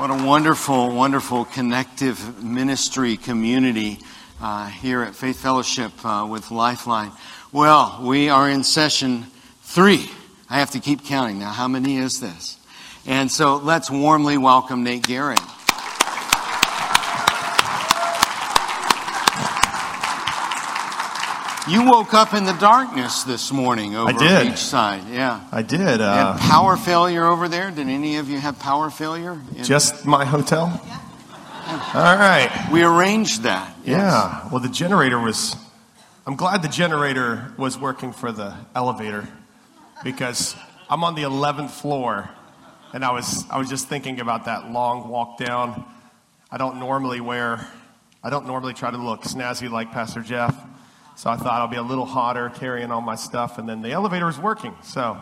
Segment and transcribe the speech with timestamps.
[0.00, 3.98] What a wonderful, wonderful connective ministry community
[4.40, 7.12] uh, here at Faith Fellowship uh, with Lifeline.
[7.52, 9.26] Well, we are in session
[9.60, 10.10] three.
[10.48, 11.50] I have to keep counting now.
[11.50, 12.56] How many is this?
[13.04, 15.38] And so let's warmly welcome Nate Garrett.
[21.68, 24.52] You woke up in the darkness this morning over I did.
[24.52, 25.02] each side.
[25.10, 25.44] Yeah.
[25.52, 26.00] I did.
[26.00, 27.70] Uh, power failure over there.
[27.70, 29.38] Did any of you have power failure?
[29.54, 30.80] In- just my hotel?
[30.86, 31.92] Yeah.
[31.94, 32.68] All right.
[32.72, 33.76] we arranged that.
[33.84, 33.98] yes.
[33.98, 34.48] Yeah.
[34.50, 35.54] Well, the generator was.
[36.26, 39.28] I'm glad the generator was working for the elevator
[40.02, 40.56] because
[40.88, 42.30] I'm on the 11th floor
[42.92, 45.84] and I was, I was just thinking about that long walk down.
[46.50, 47.66] I don't normally wear,
[48.24, 50.54] I don't normally try to look snazzy like Pastor Jeff.
[51.16, 53.58] So I thought I'll be a little hotter carrying all my stuff.
[53.58, 54.74] And then the elevator was working.
[54.82, 55.20] So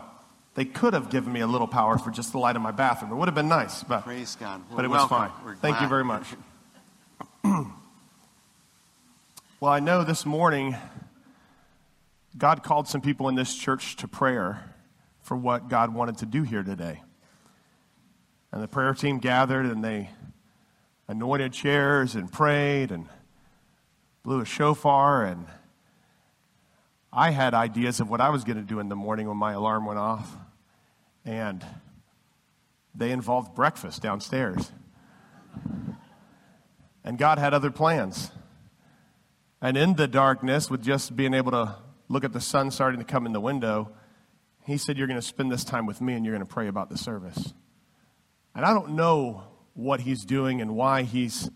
[0.54, 3.12] they could have given me a little power for just the light of my bathroom.
[3.12, 3.82] It would have been nice.
[3.82, 4.62] But Praise God.
[4.74, 5.30] but it Well, was fine.
[5.44, 6.26] We're Thank you very much.
[9.60, 10.76] well, I know this morning
[12.36, 14.74] God called some people in this church to prayer
[15.22, 17.02] for what God wanted to do here today.
[18.52, 20.10] And the prayer team gathered and they
[21.08, 23.06] anointed chairs and prayed and
[24.22, 25.46] blew a shofar and
[27.18, 29.52] I had ideas of what I was going to do in the morning when my
[29.52, 30.36] alarm went off.
[31.24, 31.66] And
[32.94, 34.70] they involved breakfast downstairs.
[37.02, 38.30] And God had other plans.
[39.60, 41.74] And in the darkness, with just being able to
[42.08, 43.90] look at the sun starting to come in the window,
[44.64, 46.68] He said, You're going to spend this time with me and you're going to pray
[46.68, 47.52] about the service.
[48.54, 49.42] And I don't know
[49.74, 51.50] what He's doing and why He's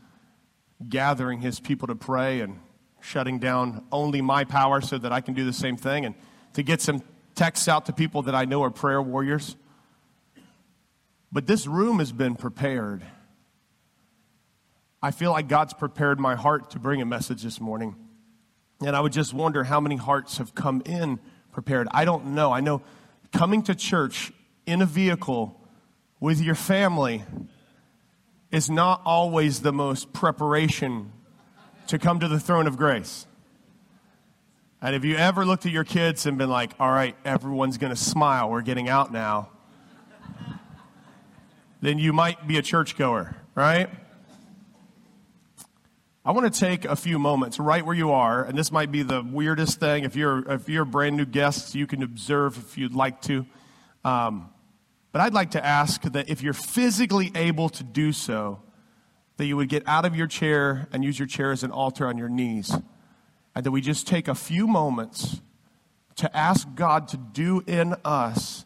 [0.88, 2.58] gathering His people to pray and
[3.02, 6.14] shutting down only my power so that I can do the same thing and
[6.54, 7.02] to get some
[7.34, 9.56] texts out to people that I know are prayer warriors.
[11.30, 13.02] But this room has been prepared.
[15.02, 17.96] I feel like God's prepared my heart to bring a message this morning.
[18.80, 21.18] And I would just wonder how many hearts have come in
[21.50, 21.88] prepared.
[21.90, 22.52] I don't know.
[22.52, 22.82] I know
[23.32, 24.32] coming to church
[24.66, 25.60] in a vehicle
[26.20, 27.24] with your family
[28.52, 31.12] is not always the most preparation
[31.88, 33.26] to come to the throne of grace.
[34.80, 37.94] And have you ever looked at your kids and been like, all right, everyone's going
[37.94, 39.48] to smile, we're getting out now,
[41.80, 43.88] then you might be a churchgoer, right?
[46.24, 49.02] I want to take a few moments right where you are, and this might be
[49.02, 50.04] the weirdest thing.
[50.04, 53.44] If you're, if you're brand new guest, you can observe if you'd like to.
[54.04, 54.48] Um,
[55.10, 58.60] but I'd like to ask that if you're physically able to do so,
[59.42, 62.06] that you would get out of your chair and use your chair as an altar
[62.06, 62.70] on your knees.
[63.56, 65.40] And that we just take a few moments
[66.14, 68.64] to ask God to do in us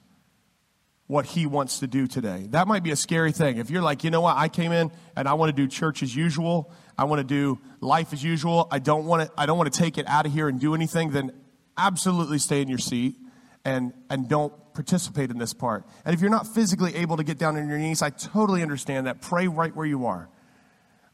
[1.06, 2.48] what He wants to do today.
[2.50, 3.56] That might be a scary thing.
[3.56, 6.02] If you're like, you know what, I came in and I want to do church
[6.02, 9.56] as usual, I want to do life as usual, I don't want to, I don't
[9.56, 11.32] want to take it out of here and do anything, then
[11.78, 13.16] absolutely stay in your seat
[13.64, 15.86] and, and don't participate in this part.
[16.04, 19.06] And if you're not physically able to get down on your knees, I totally understand
[19.06, 19.22] that.
[19.22, 20.28] Pray right where you are.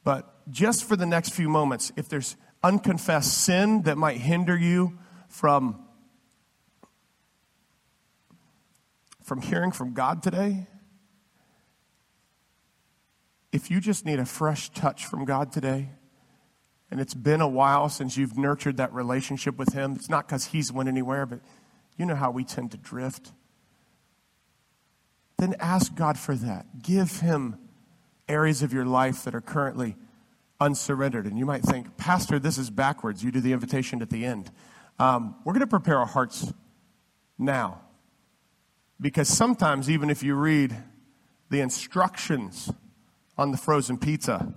[0.04, 4.98] But just for the next few moments, if there's unconfessed sin that might hinder you
[5.28, 5.82] from,
[9.22, 10.66] from hearing from God today,
[13.52, 15.90] if you just need a fresh touch from God today,
[16.90, 20.46] and it's been a while since you've nurtured that relationship with Him, it's not because
[20.46, 21.40] He's went anywhere, but
[21.96, 23.32] you know how we tend to drift.
[25.38, 26.82] Then ask God for that.
[26.82, 27.58] Give Him
[28.28, 29.97] areas of your life that are currently
[30.60, 31.27] unsurrendered.
[31.27, 33.22] And you might think, Pastor, this is backwards.
[33.22, 34.50] You do the invitation at the end.
[34.99, 36.53] Um, we're going to prepare our hearts
[37.38, 37.81] now.
[39.00, 40.77] Because sometimes, even if you read
[41.50, 42.72] the instructions
[43.37, 44.55] on the frozen pizza,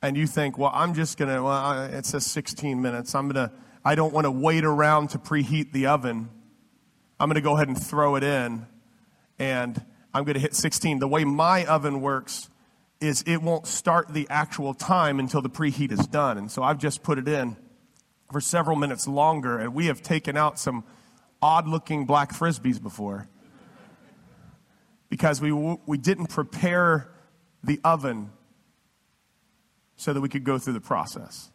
[0.00, 3.14] and you think, well, I'm just going to, well, it says 16 minutes.
[3.14, 3.52] I'm going to,
[3.84, 6.30] I don't want to wait around to preheat the oven.
[7.18, 8.66] I'm going to go ahead and throw it in,
[9.40, 9.84] and
[10.18, 10.98] I'm going to hit 16.
[10.98, 12.50] The way my oven works
[13.00, 16.36] is it won't start the actual time until the preheat is done.
[16.38, 17.56] And so I've just put it in
[18.32, 20.82] for several minutes longer, and we have taken out some
[21.40, 23.28] odd looking black frisbees before
[25.08, 27.08] because we, we didn't prepare
[27.62, 28.32] the oven
[29.94, 31.48] so that we could go through the process.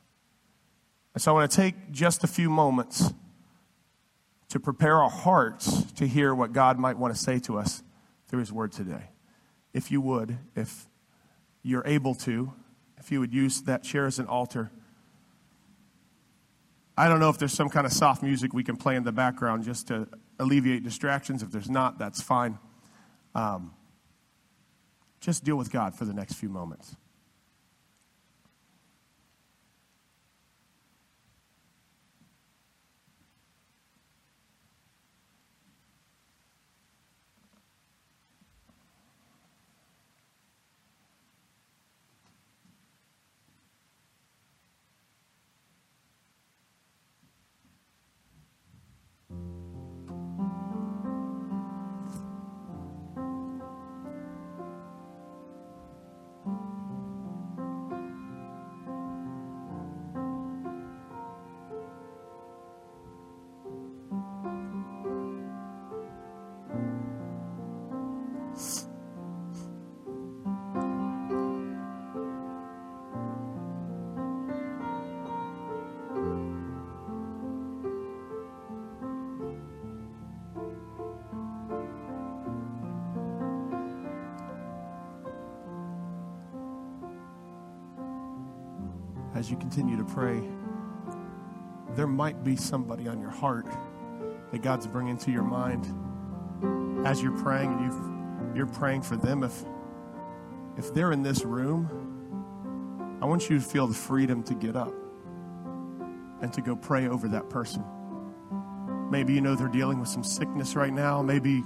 [1.14, 3.14] And so I want to take just a few moments
[4.48, 7.84] to prepare our hearts to hear what God might want to say to us
[8.34, 9.12] through His Word today.
[9.76, 10.88] If you would, if
[11.62, 12.52] you're able to,
[12.98, 14.72] if you would use that chair as an altar.
[16.98, 19.12] I don't know if there's some kind of soft music we can play in the
[19.12, 20.08] background just to
[20.40, 21.44] alleviate distractions.
[21.44, 22.58] If there's not, that's fine.
[23.36, 23.76] Um,
[25.20, 26.96] just deal with God for the next few moments.
[89.36, 90.42] As you continue to pray,
[91.96, 93.68] there might be somebody on your heart
[94.52, 95.86] that God's bringing to your mind
[97.06, 98.14] as you're praying and you
[98.56, 99.44] you're praying for them.
[99.44, 99.64] If
[100.78, 104.94] if they're in this room, I want you to feel the freedom to get up
[106.42, 107.84] and to go pray over that person.
[109.10, 111.22] Maybe you know they're dealing with some sickness right now.
[111.22, 111.64] Maybe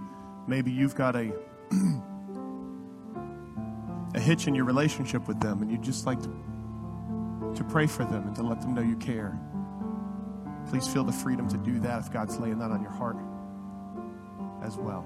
[0.47, 1.33] maybe you've got a
[4.15, 6.29] a hitch in your relationship with them and you just like to
[7.57, 9.37] to pray for them and to let them know you care.
[10.69, 13.17] Please feel the freedom to do that if God's laying that on your heart
[14.63, 15.05] as well.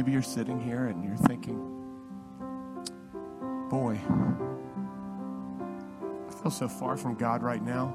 [0.00, 1.58] Maybe you're sitting here and you're thinking,
[3.68, 4.00] boy,
[6.26, 7.92] I feel so far from God right now.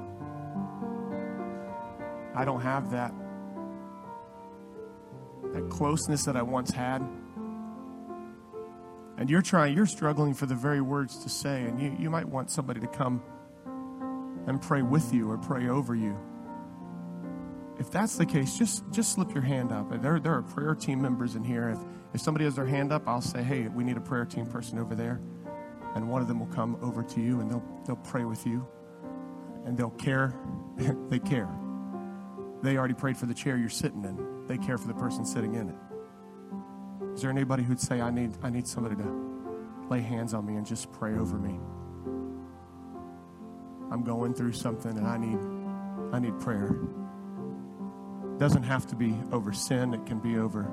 [2.32, 3.12] I don't have that
[5.52, 7.02] that closeness that I once had.
[9.18, 12.28] And you're trying, you're struggling for the very words to say, and you, you might
[12.28, 13.20] want somebody to come
[14.46, 16.16] and pray with you or pray over you
[17.78, 19.90] if that's the case, just just slip your hand up.
[20.02, 21.70] There, there are prayer team members in here.
[21.70, 21.78] If,
[22.14, 24.78] if somebody has their hand up, I'll say, hey, we need a prayer team person
[24.78, 25.20] over there.
[25.94, 28.66] And one of them will come over to you and they'll, they'll pray with you.
[29.64, 30.34] And they'll care.
[31.08, 31.48] they care.
[32.62, 34.46] They already prayed for the chair you're sitting in.
[34.46, 37.14] They care for the person sitting in it.
[37.14, 40.56] Is there anybody who'd say, I need, I need somebody to lay hands on me
[40.56, 41.58] and just pray over me?
[43.90, 45.38] I'm going through something and I need,
[46.14, 46.76] I need prayer
[48.38, 50.70] doesn't have to be over sin, it can be over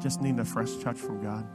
[0.00, 1.46] just needing a fresh touch from God.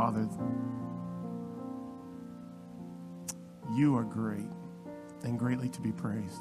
[0.00, 0.26] Father,
[3.76, 4.48] you are great.
[5.24, 6.40] and greatly to be praised.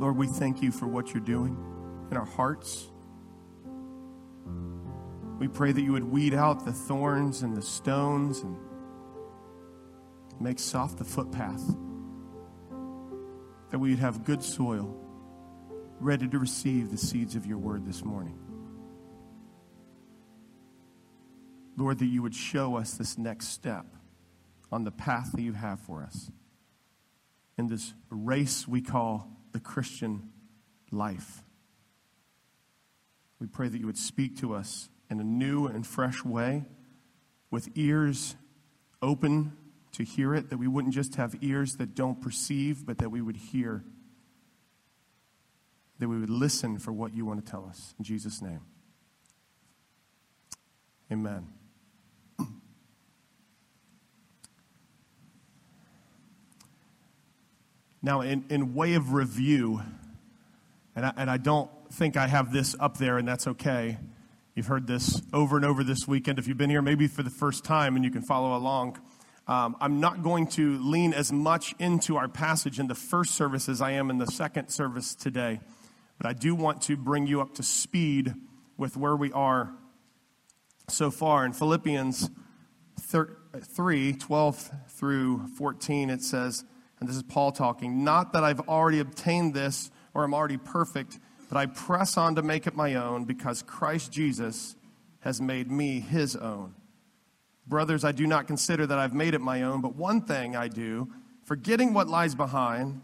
[0.00, 1.56] Lord, we thank you for what you're doing
[2.10, 2.90] in our hearts.
[5.38, 8.56] We pray that you would weed out the thorns and the stones and
[10.40, 11.64] make soft the footpath.
[13.70, 15.00] That we would have good soil
[16.00, 18.36] ready to receive the seeds of your word this morning.
[21.76, 23.86] Lord, that you would show us this next step
[24.70, 26.30] on the path that you have for us
[27.56, 30.30] in this race we call the Christian
[30.90, 31.42] life.
[33.38, 36.64] We pray that you would speak to us in a new and fresh way
[37.50, 38.36] with ears
[39.02, 39.56] open
[39.92, 43.20] to hear it, that we wouldn't just have ears that don't perceive, but that we
[43.20, 43.84] would hear,
[46.00, 47.94] that we would listen for what you want to tell us.
[47.98, 48.60] In Jesus' name.
[51.12, 51.46] Amen.
[58.04, 59.80] Now, in, in way of review,
[60.94, 63.96] and I, and I don't think I have this up there, and that's okay.
[64.54, 66.38] You've heard this over and over this weekend.
[66.38, 69.00] If you've been here maybe for the first time and you can follow along,
[69.48, 73.70] um, I'm not going to lean as much into our passage in the first service
[73.70, 75.60] as I am in the second service today.
[76.18, 78.34] But I do want to bring you up to speed
[78.76, 79.72] with where we are
[80.88, 81.46] so far.
[81.46, 82.28] In Philippians
[83.00, 86.66] 3 12 through 14, it says,
[87.04, 91.18] and this is Paul talking, not that I've already obtained this or I'm already perfect,
[91.50, 94.74] but I press on to make it my own because Christ Jesus
[95.20, 96.74] has made me his own.
[97.66, 100.68] Brothers, I do not consider that I've made it my own, but one thing I
[100.68, 103.02] do, forgetting what lies behind,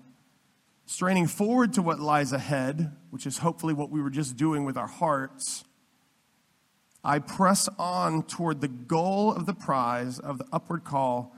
[0.87, 4.79] straining forward to what lies ahead, which is hopefully what we were just doing with
[4.79, 5.63] our hearts,
[7.05, 11.37] I press on toward the goal of the prize of the upward call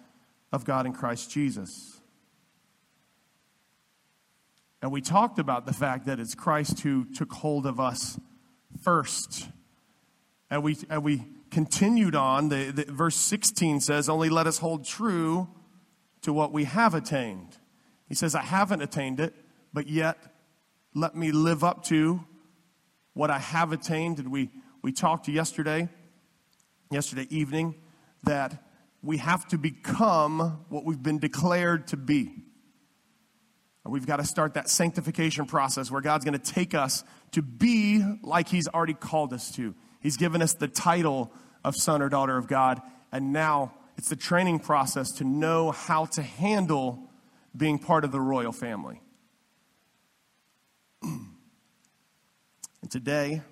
[0.53, 2.02] of God in Christ Jesus.
[4.83, 8.19] And we talked about the fact that it's Christ who took hold of us
[8.83, 9.49] first.
[10.51, 12.49] And we, and we continued on.
[12.49, 15.49] The, the, verse 16 says, Only let us hold true
[16.23, 17.59] to what we have attained.
[18.09, 19.35] He says, I haven't attained it,
[19.73, 20.19] but yet
[20.95, 22.25] let me live up to
[23.15, 24.19] what I have attained.
[24.19, 24.51] And we,
[24.83, 25.89] we talked yesterday,
[26.91, 27.77] yesterday evening,
[28.25, 28.65] that
[29.01, 32.43] we have to become what we've been declared to be.
[33.85, 38.05] We've got to start that sanctification process where God's going to take us to be
[38.23, 39.75] like He's already called us to.
[40.01, 41.33] He's given us the title
[41.65, 46.05] of son or daughter of God, and now it's the training process to know how
[46.07, 47.11] to handle
[47.57, 49.03] being part of the royal family.
[51.03, 51.31] and
[52.89, 53.43] today,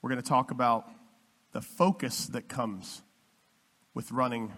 [0.00, 0.88] we're going to talk about
[1.52, 3.02] the focus that comes
[3.94, 4.52] with running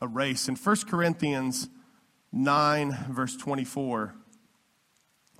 [0.00, 0.48] a race.
[0.48, 1.68] In 1 Corinthians
[2.32, 4.14] 9, verse 24,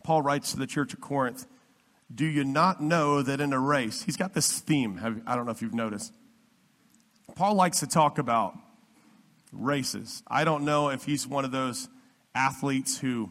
[0.02, 1.47] Paul writes to the church of Corinth,
[2.12, 5.52] Do you not know that in a race, he's got this theme, I don't know
[5.52, 6.12] if you've noticed.
[7.37, 8.54] Paul likes to talk about
[9.52, 10.23] races.
[10.26, 11.88] I don't know if he's one of those
[12.35, 13.30] athletes who,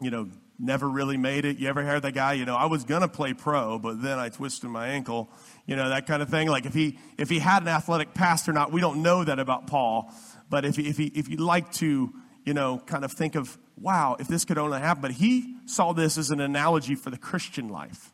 [0.00, 0.28] you know,
[0.58, 1.58] never really made it.
[1.58, 4.18] You ever heard that guy, you know, I was going to play pro, but then
[4.18, 5.30] I twisted my ankle,
[5.66, 6.48] you know, that kind of thing.
[6.48, 9.38] Like if he, if he had an athletic past or not, we don't know that
[9.38, 10.12] about Paul.
[10.50, 12.12] But if he, if he, if you like to,
[12.44, 15.02] you know, kind of think of, wow, if this could only happen.
[15.02, 18.12] But he saw this as an analogy for the Christian life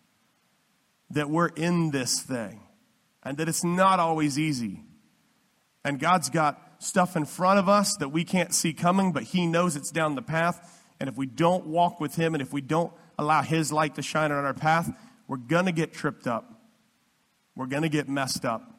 [1.10, 2.60] that we're in this thing
[3.22, 4.82] and that it's not always easy.
[5.84, 9.46] And God's got stuff in front of us that we can't see coming, but He
[9.46, 10.82] knows it's down the path.
[10.98, 14.02] And if we don't walk with Him and if we don't allow His light to
[14.02, 14.90] shine on our path,
[15.28, 16.52] we're going to get tripped up.
[17.54, 18.75] We're going to get messed up.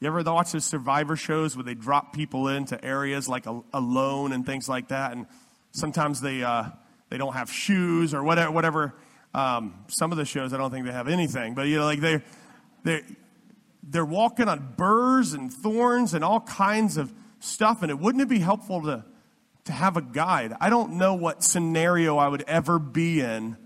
[0.00, 4.46] You ever watch those survivor shows where they drop people into areas like alone and
[4.46, 5.10] things like that?
[5.10, 5.26] And
[5.72, 6.66] sometimes they, uh,
[7.10, 8.52] they don't have shoes or whatever.
[8.52, 8.94] whatever.
[9.34, 11.54] Um, some of the shows, I don't think they have anything.
[11.54, 12.22] But, you know, like they,
[12.84, 13.02] they,
[13.82, 17.82] they're walking on burrs and thorns and all kinds of stuff.
[17.82, 19.04] And it wouldn't it be helpful to,
[19.64, 20.54] to have a guide?
[20.60, 23.56] I don't know what scenario I would ever be in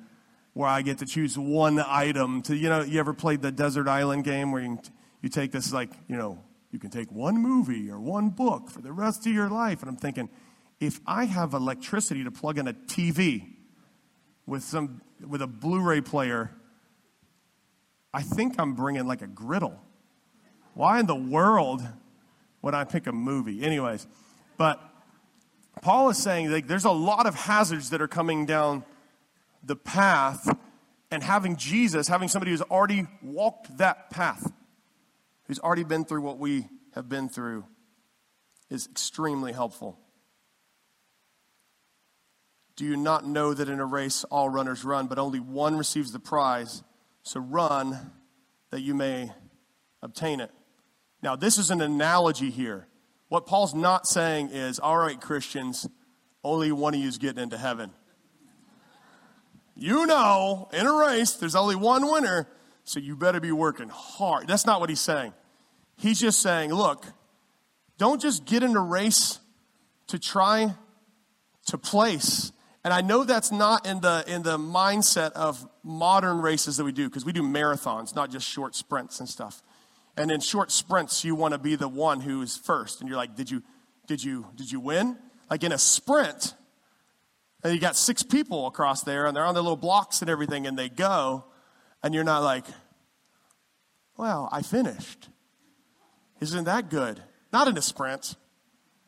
[0.54, 3.86] where I get to choose one item to, you know, you ever played the Desert
[3.86, 4.92] Island game where you can
[5.22, 6.38] you take this like, you know,
[6.70, 9.80] you can take one movie or one book for the rest of your life.
[9.80, 10.28] And I'm thinking,
[10.80, 13.54] if I have electricity to plug in a TV
[14.46, 16.50] with some with a Blu-ray player,
[18.12, 19.80] I think I'm bringing like a griddle.
[20.74, 21.82] Why in the world
[22.60, 23.62] would I pick a movie?
[23.62, 24.06] Anyways,
[24.56, 24.80] but
[25.80, 28.84] Paul is saying like there's a lot of hazards that are coming down
[29.64, 30.52] the path,
[31.12, 34.50] and having Jesus, having somebody who's already walked that path,
[35.44, 37.64] who's already been through what we have been through
[38.70, 39.98] is extremely helpful.
[42.76, 46.12] Do you not know that in a race all runners run, but only one receives
[46.12, 46.82] the prize?
[47.22, 48.12] So run
[48.70, 49.30] that you may
[50.02, 50.50] obtain it.
[51.22, 52.88] Now, this is an analogy here.
[53.28, 55.88] What Paul's not saying is, all right, Christians,
[56.42, 57.92] only one of you is getting into heaven.
[59.76, 62.48] You know, in a race, there's only one winner,
[62.84, 64.46] so you better be working hard.
[64.46, 65.32] That's not what he's saying.
[65.96, 67.04] He's just saying, look,
[67.98, 69.38] don't just get in a race
[70.08, 70.74] to try
[71.66, 72.52] to place.
[72.84, 76.92] And I know that's not in the in the mindset of modern races that we
[76.92, 79.62] do because we do marathons, not just short sprints and stuff.
[80.16, 83.16] And in short sprints, you want to be the one who is first, and you're
[83.16, 83.62] like, did you
[84.06, 85.16] did you did you win?
[85.48, 86.54] Like in a sprint,
[87.62, 90.66] and you got six people across there, and they're on their little blocks and everything,
[90.66, 91.44] and they go,
[92.02, 92.64] and you're not like,
[94.16, 95.28] well, I finished.
[96.40, 97.22] Isn't that good?
[97.52, 98.36] Not in a sprint.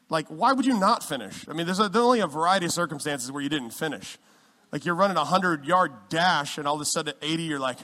[0.09, 1.49] Like, why would you not finish?
[1.49, 4.19] I mean, there's, a, there's only a variety of circumstances where you didn't finish.
[4.71, 7.59] Like, you're running a 100 yard dash, and all of a sudden at 80, you're
[7.59, 7.79] like,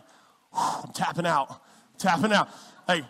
[0.52, 1.60] I'm tapping out,
[1.98, 2.48] tapping out.
[2.88, 3.04] Like,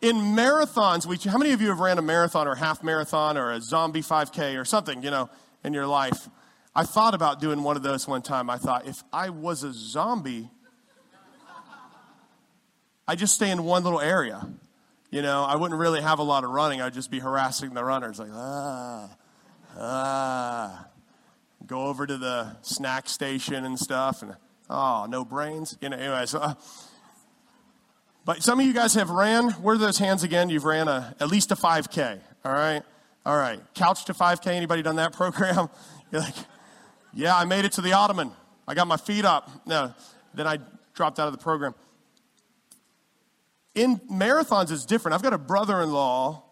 [0.00, 3.36] in marathons, we, how many of you have ran a marathon or a half marathon
[3.36, 5.28] or a zombie 5K or something, you know,
[5.64, 6.28] in your life?
[6.74, 8.48] I thought about doing one of those one time.
[8.48, 10.50] I thought, if I was a zombie,
[13.08, 14.46] I'd just stay in one little area.
[15.10, 16.82] You know, I wouldn't really have a lot of running.
[16.82, 19.08] I'd just be harassing the runners, like, ah,
[19.78, 20.86] ah.
[21.66, 24.36] Go over to the snack station and stuff, and
[24.68, 25.78] oh, no brains.
[25.80, 26.38] You know, anyway, so.
[26.38, 26.54] Uh,
[28.26, 29.52] but some of you guys have ran.
[29.52, 30.50] Where are those hands again?
[30.50, 32.20] You've ran a, at least a 5K.
[32.44, 32.82] All right,
[33.24, 33.58] all right.
[33.74, 34.48] Couch to 5K.
[34.48, 35.70] Anybody done that program?
[36.12, 36.34] You're like,
[37.14, 38.30] yeah, I made it to the Ottoman.
[38.66, 39.50] I got my feet up.
[39.66, 39.94] No,
[40.34, 40.58] then I
[40.94, 41.74] dropped out of the program
[43.78, 45.14] in marathons is different.
[45.14, 46.42] I've got a brother-in-law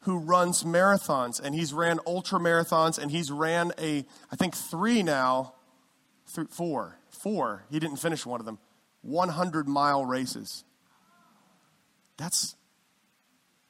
[0.00, 5.02] who runs marathons and he's ran ultra marathons and he's ran a I think 3
[5.02, 5.54] now,
[6.34, 6.98] th- 4.
[7.10, 7.64] 4.
[7.70, 8.58] He didn't finish one of them.
[9.02, 10.64] 100 mile races.
[12.16, 12.54] That's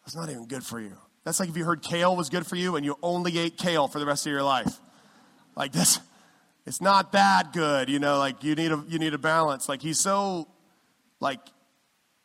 [0.04, 0.96] that's not even good for you.
[1.24, 3.88] That's like if you heard kale was good for you and you only ate kale
[3.88, 4.78] for the rest of your life.
[5.56, 6.00] Like this
[6.66, 9.68] it's not that good, you know, like you need a you need a balance.
[9.68, 10.48] Like he's so
[11.18, 11.40] like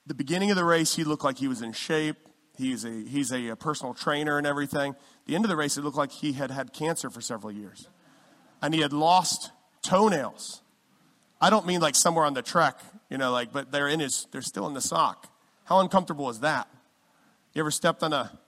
[0.05, 2.17] the beginning of the race, he looked like he was in shape.
[2.57, 4.95] He's a, he's a, a personal trainer and everything.
[5.25, 7.87] The end of the race, it looked like he had had cancer for several years.
[8.61, 10.61] And he had lost toenails.
[11.39, 14.27] I don't mean like somewhere on the trek, you know, like, but they're in his,
[14.31, 15.27] they're still in the sock.
[15.65, 16.67] How uncomfortable is that?
[17.53, 18.39] You ever stepped on a,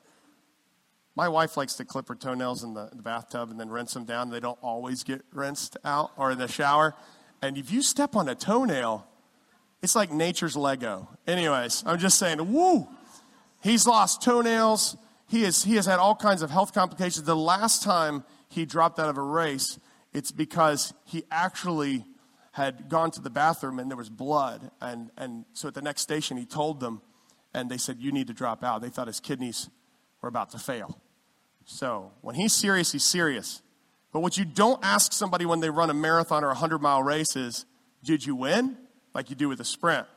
[1.16, 4.06] my wife likes to clip her toenails in the, the bathtub and then rinse them
[4.06, 4.30] down.
[4.30, 6.96] They don't always get rinsed out or in the shower.
[7.42, 9.08] And if you step on a toenail,
[9.84, 11.10] it's like nature's Lego.
[11.28, 12.88] Anyways, I'm just saying, woo!
[13.62, 14.96] He's lost toenails.
[15.28, 17.26] He, is, he has had all kinds of health complications.
[17.26, 19.78] The last time he dropped out of a race,
[20.14, 22.06] it's because he actually
[22.54, 24.72] had gone to the bathroom and there was blood.
[24.80, 27.02] And, and so at the next station, he told them,
[27.54, 28.82] and they said, You need to drop out.
[28.82, 29.70] They thought his kidneys
[30.22, 30.98] were about to fail.
[31.66, 33.62] So when he's serious, he's serious.
[34.14, 37.04] But what you don't ask somebody when they run a marathon or a 100 mile
[37.04, 37.66] race is,
[38.04, 38.78] Did you win?
[39.14, 40.08] Like you do with a sprint.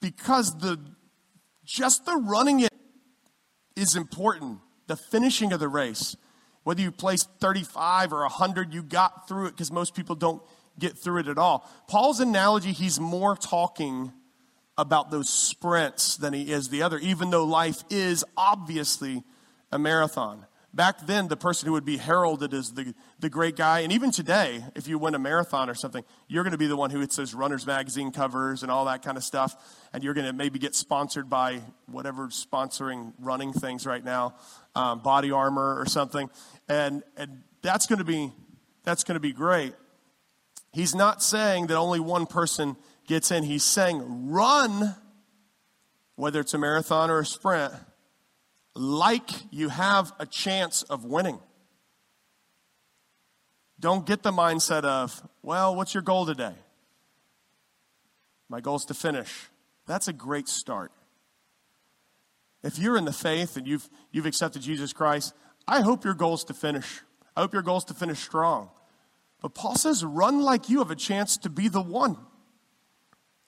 [0.00, 0.78] Because the
[1.64, 2.72] just the running it
[3.76, 4.58] is important.
[4.88, 6.16] The finishing of the race,
[6.64, 10.42] whether you place 35 or 100, you got through it because most people don't
[10.78, 11.70] get through it at all.
[11.88, 14.12] Paul's analogy, he's more talking
[14.76, 19.22] about those sprints than he is the other, even though life is obviously
[19.70, 20.46] a marathon.
[20.74, 24.10] Back then, the person who would be heralded as the, the great guy, and even
[24.10, 27.00] today, if you win a marathon or something, you're going to be the one who
[27.00, 29.54] hits those Runners Magazine covers and all that kind of stuff.
[29.92, 34.36] And you're going to maybe get sponsored by whatever sponsoring running things right now,
[34.74, 36.30] um, Body Armor or something.
[36.70, 38.32] And, and that's going to be
[38.84, 39.74] that's going to be great.
[40.72, 43.44] He's not saying that only one person gets in.
[43.44, 44.96] He's saying run,
[46.16, 47.72] whether it's a marathon or a sprint
[48.74, 51.38] like you have a chance of winning.
[53.78, 56.54] Don't get the mindset of, well, what's your goal today?
[58.48, 59.48] My goal is to finish.
[59.86, 60.92] That's a great start.
[62.62, 65.34] If you're in the faith and you've, you've accepted Jesus Christ,
[65.66, 67.00] I hope your goal is to finish.
[67.36, 68.70] I hope your goal is to finish strong.
[69.40, 72.16] But Paul says, run like you have a chance to be the one.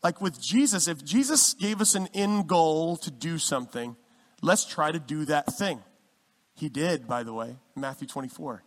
[0.02, 3.96] Like with Jesus, if Jesus gave us an end goal to do something,
[4.44, 5.82] Let's try to do that thing.
[6.54, 8.62] He did, by the way, in Matthew 24.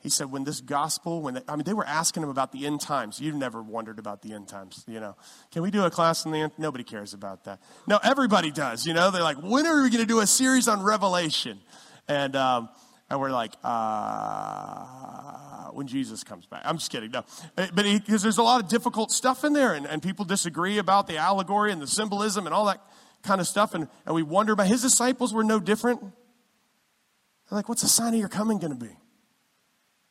[0.00, 2.66] He said, when this gospel, when they, I mean, they were asking him about the
[2.66, 3.20] end times.
[3.20, 5.16] You've never wondered about the end times, you know.
[5.50, 6.52] Can we do a class on the end?
[6.56, 7.60] Nobody cares about that.
[7.86, 9.10] No, everybody does, you know.
[9.10, 11.60] They're like, when are we going to do a series on Revelation?
[12.08, 12.70] And, um,
[13.10, 16.62] And we're like, uh, when Jesus comes back.
[16.64, 17.10] I'm just kidding.
[17.10, 17.24] No.
[17.56, 20.78] Uh, but because there's a lot of difficult stuff in there, and, and people disagree
[20.78, 22.80] about the allegory and the symbolism and all that
[23.22, 23.74] kind of stuff.
[23.74, 26.00] And, and we wonder about his disciples were no different.
[26.00, 28.96] They're like, what's the sign of your coming going to be?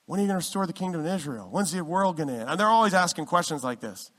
[0.06, 1.50] When are you going to restore the kingdom of Israel?
[1.52, 2.50] When's the world going to end?
[2.50, 4.12] And they're always asking questions like this.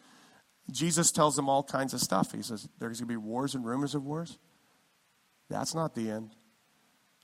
[0.71, 2.33] Jesus tells them all kinds of stuff.
[2.33, 4.39] He says, There's going to be wars and rumors of wars.
[5.49, 6.33] That's not the end.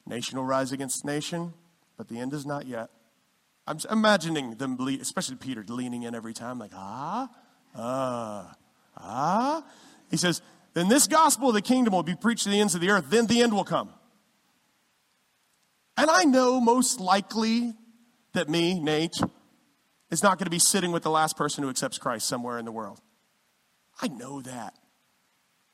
[0.07, 1.53] Nation will rise against nation,
[1.97, 2.89] but the end is not yet.
[3.67, 7.31] I'm imagining them, especially Peter, leaning in every time, like, ah,
[7.75, 8.55] ah,
[8.97, 9.65] ah.
[10.11, 10.43] He says,
[10.75, 13.07] Then this gospel of the kingdom will be preached to the ends of the earth,
[13.09, 13.91] then the end will come.
[15.97, 17.73] And I know most likely
[18.33, 19.17] that me, Nate,
[20.11, 22.65] is not going to be sitting with the last person who accepts Christ somewhere in
[22.65, 23.01] the world.
[24.03, 24.75] I know that.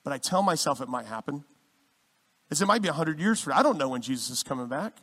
[0.04, 1.44] But I tell myself it might happen.
[2.50, 3.60] As it might be 100 years from now.
[3.60, 4.96] I don't know when Jesus is coming back.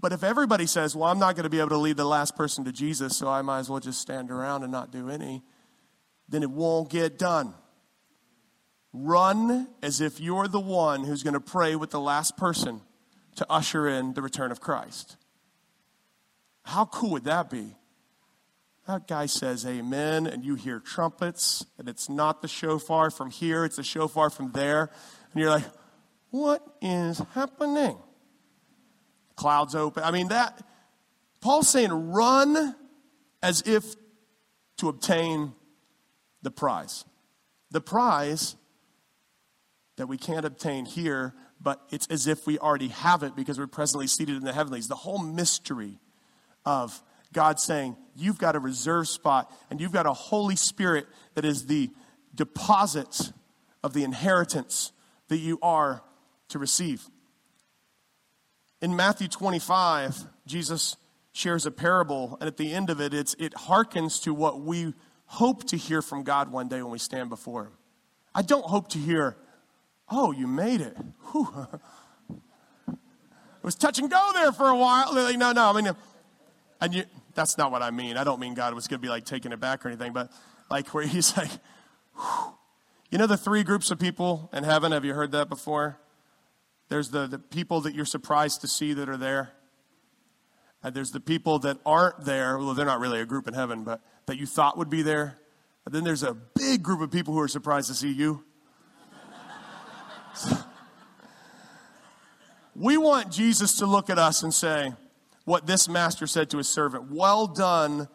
[0.00, 2.34] But if everybody says, well, I'm not going to be able to lead the last
[2.34, 5.42] person to Jesus, so I might as well just stand around and not do any,
[6.30, 7.54] then it won't get done.
[8.92, 12.80] Run as if you're the one who's going to pray with the last person
[13.36, 15.16] to usher in the return of Christ.
[16.64, 17.76] How cool would that be?
[18.86, 23.64] That guy says amen, and you hear trumpets, and it's not the shofar from here,
[23.64, 24.90] it's the shofar from there.
[25.32, 25.64] And you're like,
[26.30, 27.96] what is happening?
[29.36, 30.02] Clouds open.
[30.02, 30.60] I mean, that,
[31.40, 32.74] Paul's saying run
[33.42, 33.94] as if
[34.78, 35.52] to obtain
[36.42, 37.04] the prize.
[37.70, 38.56] The prize
[39.96, 43.66] that we can't obtain here, but it's as if we already have it because we're
[43.66, 44.88] presently seated in the heavenlies.
[44.88, 45.98] The whole mystery
[46.64, 51.44] of God saying, You've got a reserve spot and you've got a Holy Spirit that
[51.44, 51.90] is the
[52.34, 53.32] deposit
[53.82, 54.92] of the inheritance
[55.28, 56.02] that you are
[56.48, 57.08] to receive.
[58.82, 60.96] In Matthew 25, Jesus
[61.32, 64.94] shares a parable, and at the end of it, it's, it hearkens to what we
[65.30, 67.72] hope to hear from God one day when we stand before Him.
[68.34, 69.36] I don't hope to hear,
[70.10, 70.96] Oh, you made it.
[72.28, 75.14] It was touch and go there for a while.
[75.14, 75.94] Like, no, no, I mean,
[76.80, 78.16] and you, that's not what I mean.
[78.16, 80.32] I don't mean God was going to be like taking it back or anything, but
[80.68, 81.50] like where he's like,
[82.16, 82.54] whew.
[83.10, 84.90] you know, the three groups of people in heaven.
[84.92, 86.00] Have you heard that before?
[86.88, 89.52] There's the, the people that you're surprised to see that are there.
[90.82, 92.58] And there's the people that aren't there.
[92.58, 95.36] Well, they're not really a group in heaven, but that you thought would be there.
[95.84, 98.44] And then there's a big group of people who are surprised to see you.
[102.76, 104.92] we want Jesus to look at us and say,
[105.46, 108.06] what this master said to his servant Well done,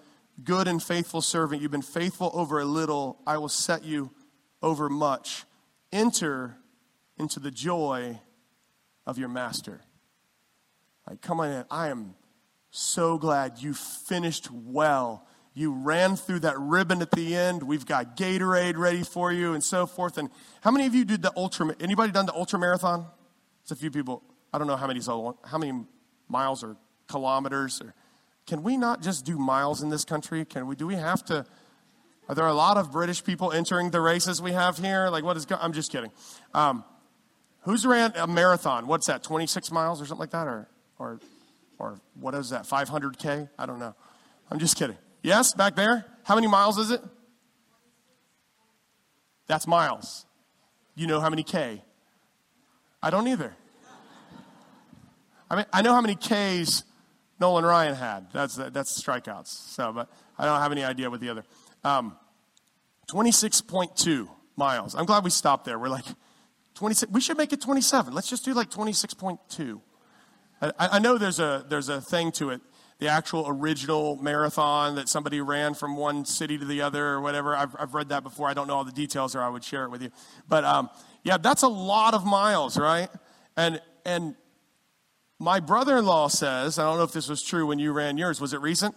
[0.41, 1.61] good and faithful servant.
[1.61, 4.09] You've been faithful over a little, I will set you
[4.63, 5.43] over much.
[5.91, 6.55] Enter
[7.19, 8.21] into the joy
[9.05, 9.81] of your master.
[11.09, 11.65] Like, come on in.
[11.69, 12.15] I am
[12.71, 15.27] so glad you finished well.
[15.57, 17.63] You ran through that ribbon at the end.
[17.63, 20.17] We've got Gatorade ready for you and so forth.
[20.17, 21.73] And how many of you did the ultra?
[21.79, 23.05] Anybody done the ultra marathon?
[23.61, 24.21] It's a few people.
[24.53, 25.85] I don't know how many how many
[26.27, 26.75] miles or
[27.07, 27.81] kilometers.
[27.81, 27.93] Or
[28.45, 30.43] can we not just do miles in this country?
[30.43, 30.75] Can we?
[30.75, 31.45] Do we have to?
[32.27, 35.07] Are there a lot of British people entering the races we have here?
[35.07, 35.47] Like what is?
[35.49, 36.11] I'm just kidding.
[36.53, 36.83] Um,
[37.61, 38.87] who's ran a marathon?
[38.87, 39.23] What's that?
[39.23, 40.67] 26 miles or something like that, or
[40.99, 41.21] or
[41.79, 42.63] or what is that?
[42.63, 43.49] 500k?
[43.57, 43.95] I don't know.
[44.51, 44.97] I'm just kidding.
[45.25, 46.05] Yes, back there?
[46.23, 47.01] How many miles is it?
[49.47, 50.23] That's miles.
[50.93, 51.81] You know how many K?
[53.01, 53.55] I don't either.
[55.49, 56.83] I mean, I know how many Ks
[57.39, 58.27] Nolan Ryan had.
[58.33, 59.47] That's that's strikeouts.
[59.47, 61.43] So, but I don't have any idea what the other.
[61.83, 62.15] Um,
[63.07, 64.93] 26.2 miles.
[64.93, 65.79] I'm glad we stopped there.
[65.79, 66.05] We're like
[66.75, 67.11] 26.
[67.11, 68.13] We should make it 27.
[68.13, 69.81] Let's just do like 26.2.
[70.61, 72.61] I, I know there's a there's a thing to it
[72.99, 77.55] the actual original marathon that somebody ran from one city to the other or whatever.
[77.55, 78.47] I've, I've read that before.
[78.47, 80.11] I don't know all the details or I would share it with you.
[80.47, 80.89] But um,
[81.23, 83.09] yeah, that's a lot of miles, right?
[83.57, 84.35] And, and
[85.39, 88.17] my brother in law says, I don't know if this was true when you ran
[88.17, 88.95] yours, was it recent?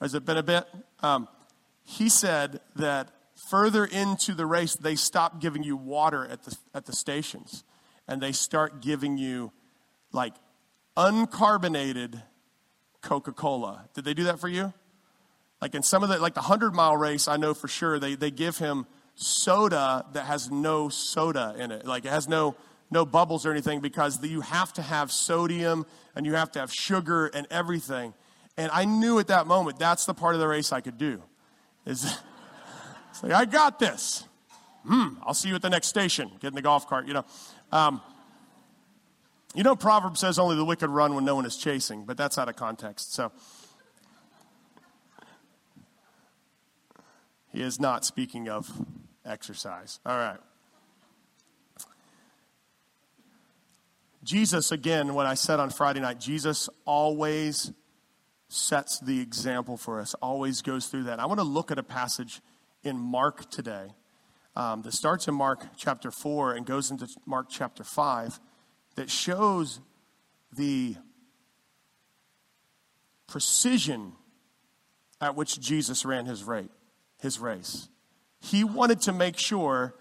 [0.00, 0.64] Has it been a bit?
[1.00, 1.28] Um,
[1.84, 3.10] he said that
[3.50, 7.64] further into the race, they stop giving you water at the, at the stations
[8.08, 9.52] and they start giving you
[10.12, 10.34] like
[10.96, 12.22] uncarbonated
[13.00, 13.88] Coca Cola.
[13.94, 14.72] Did they do that for you?
[15.60, 18.14] Like in some of the, like the 100 mile race, I know for sure they,
[18.14, 21.86] they give him soda that has no soda in it.
[21.86, 22.56] Like it has no,
[22.90, 26.72] no bubbles or anything because you have to have sodium and you have to have
[26.72, 28.12] sugar and everything.
[28.56, 31.22] And I knew at that moment that's the part of the race I could do.
[31.86, 32.04] Is
[33.10, 34.24] it's like, I got this.
[34.84, 36.30] Hmm, I'll see you at the next station.
[36.40, 37.24] Get in the golf cart, you know.
[37.70, 38.00] Um,
[39.54, 42.38] You know, Proverbs says only the wicked run when no one is chasing, but that's
[42.38, 43.12] out of context.
[43.12, 43.30] So
[47.52, 48.70] he is not speaking of
[49.26, 50.00] exercise.
[50.06, 50.38] All right.
[54.24, 57.72] Jesus, again, what I said on Friday night, Jesus always
[58.48, 61.18] sets the example for us, always goes through that.
[61.20, 62.40] I want to look at a passage
[62.84, 63.88] in Mark today
[64.56, 68.40] um, that starts in Mark chapter 4 and goes into Mark chapter 5
[68.94, 69.80] that shows
[70.52, 70.96] the
[73.26, 74.12] precision
[75.20, 76.44] at which Jesus ran his,
[77.38, 77.88] race.
[78.40, 79.94] He wanted to make sure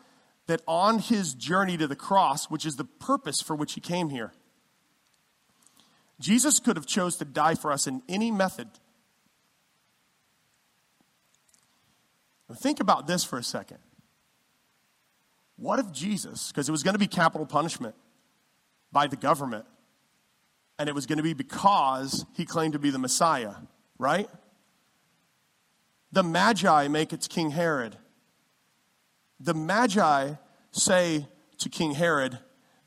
[0.48, 4.10] that on his journey to the cross, which is the purpose for which he came
[4.10, 4.34] here,
[6.20, 8.68] Jesus could have chose to die for us in any method.
[12.58, 13.78] Think about this for a second.
[15.56, 17.96] What if Jesus, because it was going to be capital punishment
[18.92, 19.66] by the government,
[20.78, 23.54] and it was going to be because he claimed to be the Messiah,
[23.98, 24.30] right?
[26.12, 27.98] The Magi make it to King Herod.
[29.40, 30.34] The Magi
[30.72, 31.28] say
[31.60, 32.40] to King Herod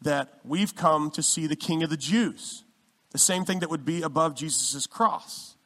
[0.03, 2.65] that we've come to see the King of the Jews,
[3.13, 5.57] the same thing that would be above Jesus' cross.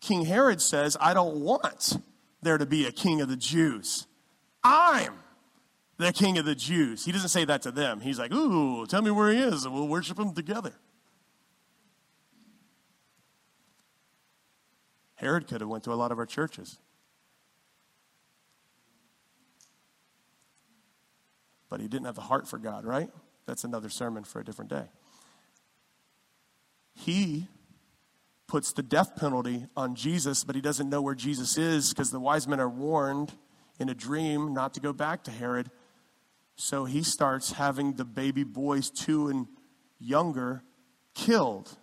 [0.00, 1.98] King Herod says, I don't want
[2.42, 4.06] there to be a king of the Jews.
[4.62, 5.14] I'm
[5.98, 7.04] the king of the Jews.
[7.04, 8.00] He doesn't say that to them.
[8.00, 10.72] He's like, Ooh, tell me where he is, and we'll worship him together.
[15.16, 16.78] Herod could have went to a lot of our churches.
[21.68, 23.10] But he didn't have the heart for God, right?
[23.46, 24.84] That's another sermon for a different day.
[26.94, 27.48] He
[28.46, 32.20] puts the death penalty on Jesus, but he doesn't know where Jesus is because the
[32.20, 33.32] wise men are warned
[33.78, 35.70] in a dream not to go back to Herod.
[36.56, 39.46] So he starts having the baby boys, two and
[39.98, 40.62] younger,
[41.14, 41.76] killed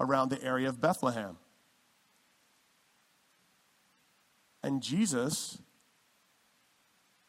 [0.00, 1.38] around the area of Bethlehem.
[4.62, 5.58] And Jesus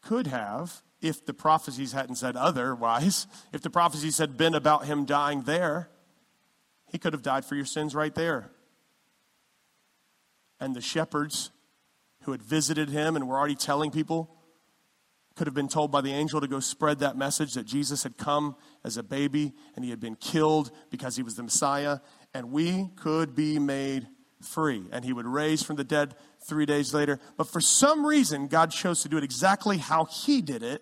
[0.02, 5.06] could have, if the prophecies hadn't said otherwise, if the prophecies had been about him
[5.06, 5.90] dying there,
[6.92, 8.50] he could have died for your sins right there.
[10.60, 11.52] And the shepherds
[12.24, 14.35] who had visited him and were already telling people
[15.36, 18.18] could have been told by the angel to go spread that message that Jesus had
[18.18, 22.00] come as a baby and he had been killed because he was the Messiah,
[22.34, 24.08] and we could be made
[24.42, 24.84] free.
[24.92, 26.16] And he would raise from the dead
[26.48, 27.20] three days later.
[27.38, 30.82] But for some reason, God chose to do it exactly how he did it,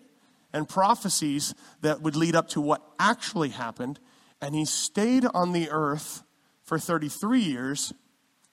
[0.52, 3.98] and prophecies that would lead up to what actually happened
[4.44, 6.22] and he stayed on the earth
[6.62, 7.94] for 33 years.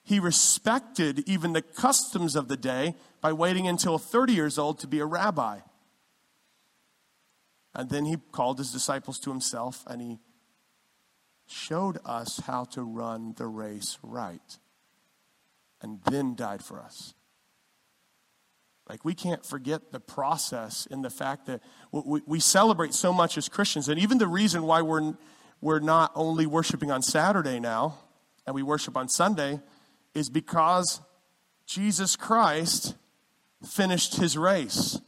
[0.02, 4.86] He respected even the customs of the day by waiting until 30 years old to
[4.86, 5.58] be a rabbi.
[7.74, 10.18] And then he called his disciples to himself and he
[11.46, 14.58] showed us how to run the race right.
[15.80, 17.14] And then died for us.
[18.88, 21.60] Like, we can't forget the process in the fact that
[21.92, 23.88] we, we celebrate so much as Christians.
[23.88, 25.14] And even the reason why we're
[25.62, 27.96] we're not only worshiping on Saturday now
[28.44, 29.60] and we worship on Sunday
[30.12, 31.00] is because
[31.64, 32.96] Jesus Christ
[33.64, 35.00] finished his race.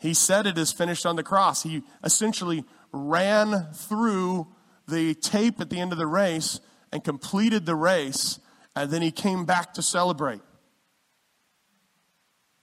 [0.00, 1.62] He said it is finished on the cross.
[1.62, 4.48] He essentially ran through
[4.88, 6.58] the tape at the end of the race
[6.90, 8.40] and completed the race,
[8.74, 10.40] and then he came back to celebrate.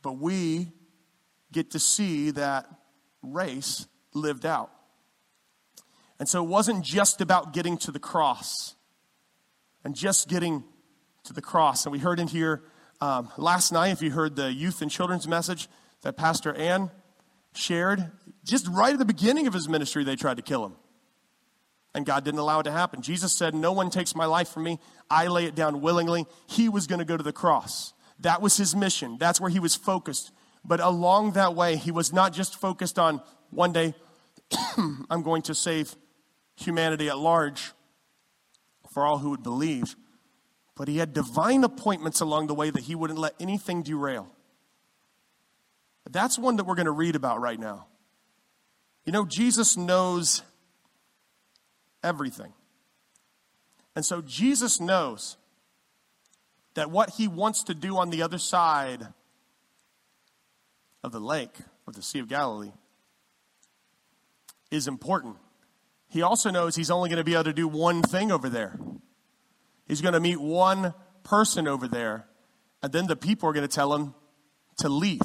[0.01, 0.71] But we
[1.51, 2.65] get to see that
[3.21, 4.71] race lived out.
[6.19, 8.75] And so it wasn't just about getting to the cross
[9.83, 10.63] and just getting
[11.23, 11.85] to the cross.
[11.85, 12.63] And we heard in here
[12.99, 15.67] um, last night, if you heard the youth and children's message
[16.01, 16.89] that Pastor Ann
[17.57, 18.11] shared,
[18.43, 20.73] just right at the beginning of his ministry, they tried to kill him.
[21.93, 23.01] And God didn't allow it to happen.
[23.01, 24.79] Jesus said, No one takes my life from me.
[25.09, 26.25] I lay it down willingly.
[26.47, 27.93] He was going to go to the cross.
[28.19, 29.17] That was his mission.
[29.19, 30.31] That's where he was focused.
[30.63, 33.95] But along that way, he was not just focused on one day,
[35.09, 35.95] I'm going to save
[36.55, 37.71] humanity at large
[38.91, 39.95] for all who would believe.
[40.75, 44.29] But he had divine appointments along the way that he wouldn't let anything derail.
[46.11, 47.87] That's one that we're going to read about right now.
[49.05, 50.41] You know, Jesus knows
[52.03, 52.53] everything.
[53.95, 55.37] And so Jesus knows
[56.75, 59.07] that what he wants to do on the other side
[61.03, 61.55] of the lake,
[61.87, 62.73] of the Sea of Galilee,
[64.69, 65.37] is important
[66.09, 68.79] he also knows he's only going to be able to do one thing over there.
[69.87, 70.93] He's going to meet one
[71.23, 72.27] person over there,
[72.81, 74.13] and then the people are going to tell him
[74.79, 75.21] to leave.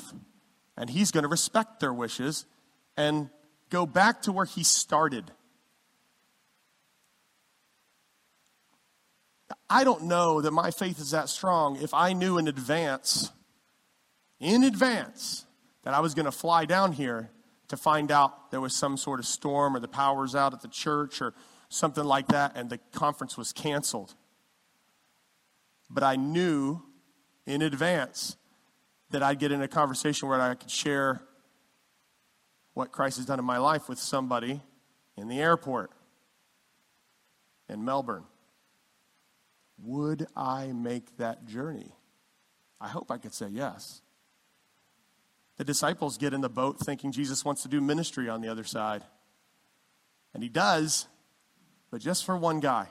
[0.76, 2.46] And he's going to respect their wishes
[2.96, 3.28] and
[3.70, 5.30] go back to where he started.
[9.68, 13.30] I don't know that my faith is that strong if I knew in advance,
[14.38, 15.46] in advance,
[15.82, 17.30] that I was going to fly down here
[17.68, 20.68] to find out there was some sort of storm or the power's out at the
[20.68, 21.32] church or
[21.70, 24.14] something like that and the conference was canceled.
[25.88, 26.82] But I knew
[27.46, 28.36] in advance
[29.12, 31.22] that I'd get in a conversation where I could share
[32.74, 34.60] what Christ has done in my life with somebody
[35.16, 35.90] in the airport
[37.68, 38.24] in Melbourne.
[39.78, 41.92] Would I make that journey?
[42.80, 44.00] I hope I could say yes.
[45.56, 48.64] The disciples get in the boat thinking Jesus wants to do ministry on the other
[48.64, 49.02] side.
[50.34, 51.06] And he does,
[51.90, 52.88] but just for one guy.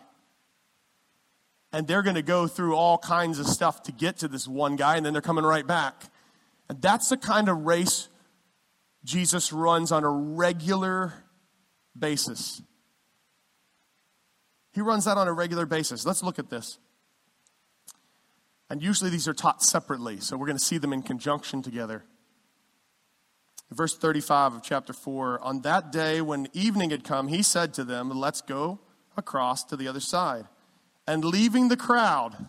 [1.74, 4.76] And they're going to go through all kinds of stuff to get to this one
[4.76, 6.11] guy, and then they're coming right back.
[6.72, 8.08] And that's the kind of race
[9.04, 11.14] Jesus runs on a regular
[12.00, 12.62] basis.
[14.72, 16.06] He runs that on a regular basis.
[16.06, 16.80] Let's look at this.
[18.70, 22.06] And usually these are taught separately, so we're going to see them in conjunction together.
[23.70, 27.84] Verse 35 of chapter 4 On that day when evening had come, he said to
[27.84, 28.80] them, Let's go
[29.18, 30.46] across to the other side.
[31.06, 32.48] And leaving the crowd,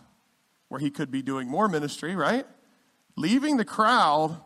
[0.69, 2.45] where he could be doing more ministry, right?
[3.15, 4.41] Leaving the crowd,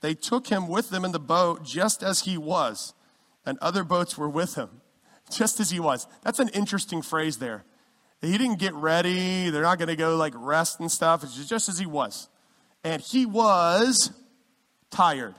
[0.00, 2.94] they took him with them in the boat just as he was,
[3.44, 4.80] and other boats were with him,
[5.30, 6.06] just as he was.
[6.22, 7.64] That's an interesting phrase there.
[8.20, 11.24] He didn't get ready, they're not going to go like rest and stuff.
[11.24, 12.28] It's just as he was.
[12.84, 14.12] And he was
[14.90, 15.34] tired.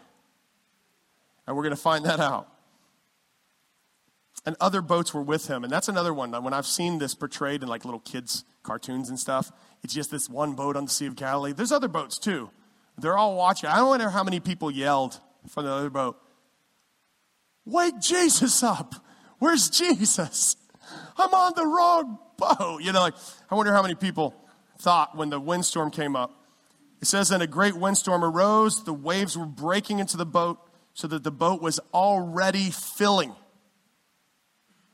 [1.47, 2.49] And we're going to find that out.
[4.45, 5.63] And other boats were with him.
[5.63, 6.31] And that's another one.
[6.43, 10.29] When I've seen this portrayed in like little kids' cartoons and stuff, it's just this
[10.29, 11.53] one boat on the Sea of Galilee.
[11.53, 12.49] There's other boats too.
[12.97, 13.69] They're all watching.
[13.69, 16.17] I wonder how many people yelled from the other boat,
[17.65, 18.95] Wake Jesus up!
[19.39, 20.55] Where's Jesus?
[21.17, 22.81] I'm on the wrong boat.
[22.81, 23.15] You know, like,
[23.49, 24.33] I wonder how many people
[24.79, 26.31] thought when the windstorm came up.
[27.01, 30.59] It says, And a great windstorm arose, the waves were breaking into the boat
[30.93, 33.35] so that the boat was already filling.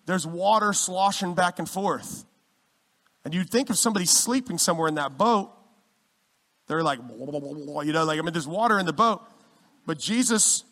[0.06, 2.26] There's water sloshing back and forth.
[3.24, 5.52] And you'd think if somebody's sleeping somewhere in that boat,
[6.70, 9.24] they're like, you know, like, I mean, there's water in the boat.
[9.88, 10.64] But Jesus,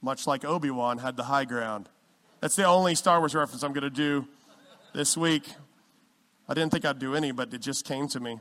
[0.00, 1.88] much like Obi Wan, had the high ground.
[2.40, 4.24] That's the only Star Wars reference I'm going to do
[4.94, 5.52] this week.
[6.48, 8.38] I didn't think I'd do any, but it just came to me.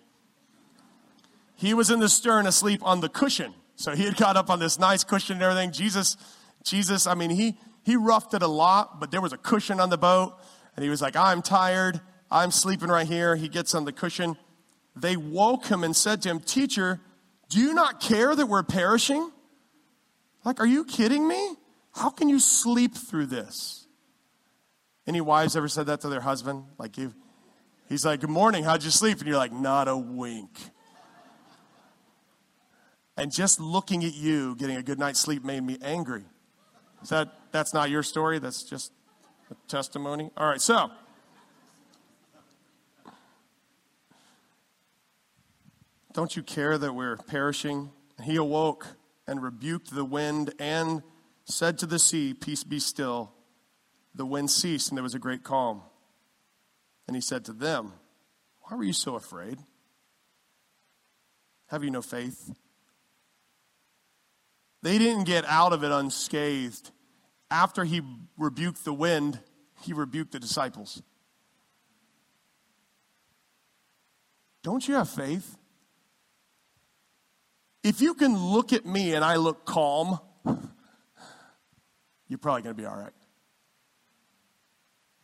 [1.55, 3.55] He was in the stern asleep on the cushion.
[3.75, 5.71] So he had got up on this nice cushion and everything.
[5.71, 6.17] Jesus,
[6.63, 9.89] Jesus, I mean, he, he roughed it a lot, but there was a cushion on
[9.89, 10.37] the boat.
[10.75, 11.99] And he was like, I'm tired.
[12.29, 13.35] I'm sleeping right here.
[13.35, 14.37] He gets on the cushion.
[14.95, 16.99] They woke him and said to him, Teacher,
[17.49, 19.31] do you not care that we're perishing?
[20.43, 21.55] Like, are you kidding me?
[21.93, 23.87] How can you sleep through this?
[25.07, 26.65] Any wives ever said that to their husband?
[26.77, 27.13] Like, you,
[27.89, 29.19] he's like, Good morning, how'd you sleep?
[29.19, 30.57] And you're like, Not a wink.
[33.17, 36.23] And just looking at you getting a good night's sleep made me angry.
[37.03, 38.39] Is that that's not your story?
[38.39, 38.91] That's just
[39.51, 40.31] a testimony?
[40.37, 40.89] All right, so
[46.13, 47.91] Don't you care that we're perishing?
[48.23, 48.85] he awoke
[49.27, 51.01] and rebuked the wind and
[51.45, 53.31] said to the sea, Peace be still.
[54.13, 55.81] The wind ceased, and there was a great calm.
[57.07, 57.93] And he said to them,
[58.61, 59.57] Why were you so afraid?
[61.67, 62.53] Have you no faith?
[64.83, 66.91] They didn't get out of it unscathed.
[67.49, 68.01] After he
[68.37, 69.39] rebuked the wind,
[69.81, 71.01] he rebuked the disciples.
[74.63, 75.57] Don't you have faith?
[77.83, 80.19] If you can look at me and I look calm,
[82.27, 83.13] you're probably going to be all right.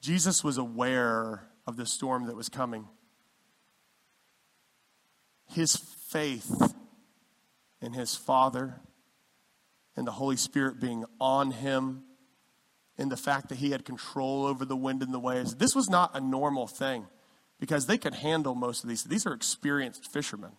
[0.01, 2.87] Jesus was aware of the storm that was coming.
[5.49, 6.73] His faith
[7.81, 8.81] in his Father
[9.95, 12.03] and the Holy Spirit being on him,
[12.97, 15.55] in the fact that he had control over the wind and the waves.
[15.55, 17.05] This was not a normal thing
[17.59, 19.03] because they could handle most of these.
[19.03, 20.53] These are experienced fishermen.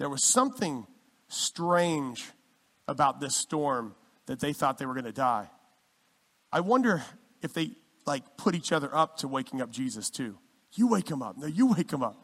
[0.00, 0.86] There was something
[1.28, 2.24] strange
[2.88, 3.94] about this storm
[4.24, 5.50] that they thought they were going to die.
[6.50, 7.04] I wonder
[7.42, 7.72] if they
[8.06, 10.38] like put each other up to waking up Jesus too.
[10.72, 11.36] You wake him up.
[11.36, 12.16] No, you wake him up.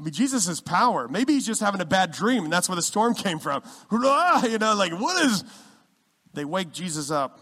[0.00, 1.06] I mean, Jesus is power.
[1.06, 3.62] Maybe he's just having a bad dream, and that's where the storm came from.
[3.92, 5.44] You know, like, what is.
[6.32, 7.40] They wake Jesus up,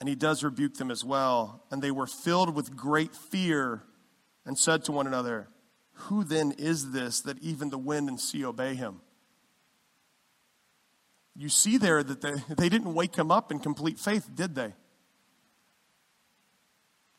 [0.00, 1.64] and he does rebuke them as well.
[1.70, 3.82] And they were filled with great fear
[4.46, 5.48] and said to one another,
[6.02, 9.00] who then is this that even the wind and sea obey him?
[11.36, 14.74] You see there that they, they didn't wake him up in complete faith, did they?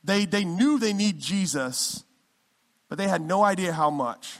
[0.03, 2.03] they, they knew they need Jesus,
[2.89, 4.39] but they had no idea how much.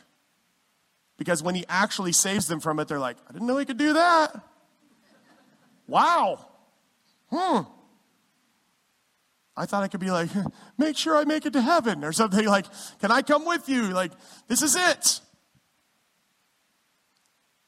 [1.18, 3.78] Because when he actually saves them from it, they're like, I didn't know he could
[3.78, 4.44] do that.
[5.88, 6.48] Wow.
[7.30, 7.62] Hmm.
[9.56, 10.30] I thought I could be like,
[10.78, 12.66] make sure I make it to heaven or something like,
[13.00, 13.90] can I come with you?
[13.90, 14.12] Like,
[14.48, 15.22] this is it.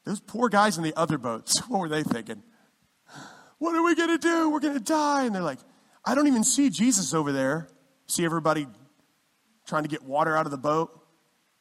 [0.04, 2.42] Those poor guys in the other boats, what were they thinking?
[3.58, 4.50] What are we going to do?
[4.50, 5.24] We're going to die.
[5.24, 5.60] And they're like,
[6.04, 7.68] I don't even see Jesus over there.
[8.06, 8.66] See everybody
[9.66, 11.00] trying to get water out of the boat?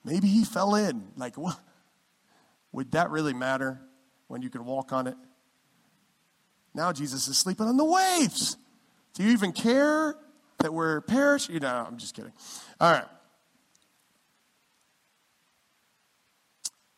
[0.04, 1.08] Maybe he fell in.
[1.16, 1.58] Like, what?
[2.74, 3.80] Would that really matter
[4.28, 5.16] when you can walk on it?
[6.74, 8.58] Now Jesus is sleeping on the waves.
[9.14, 10.16] Do you even care
[10.60, 11.54] that we're perishing?
[11.54, 12.34] You know, I'm just kidding.
[12.80, 13.06] All right.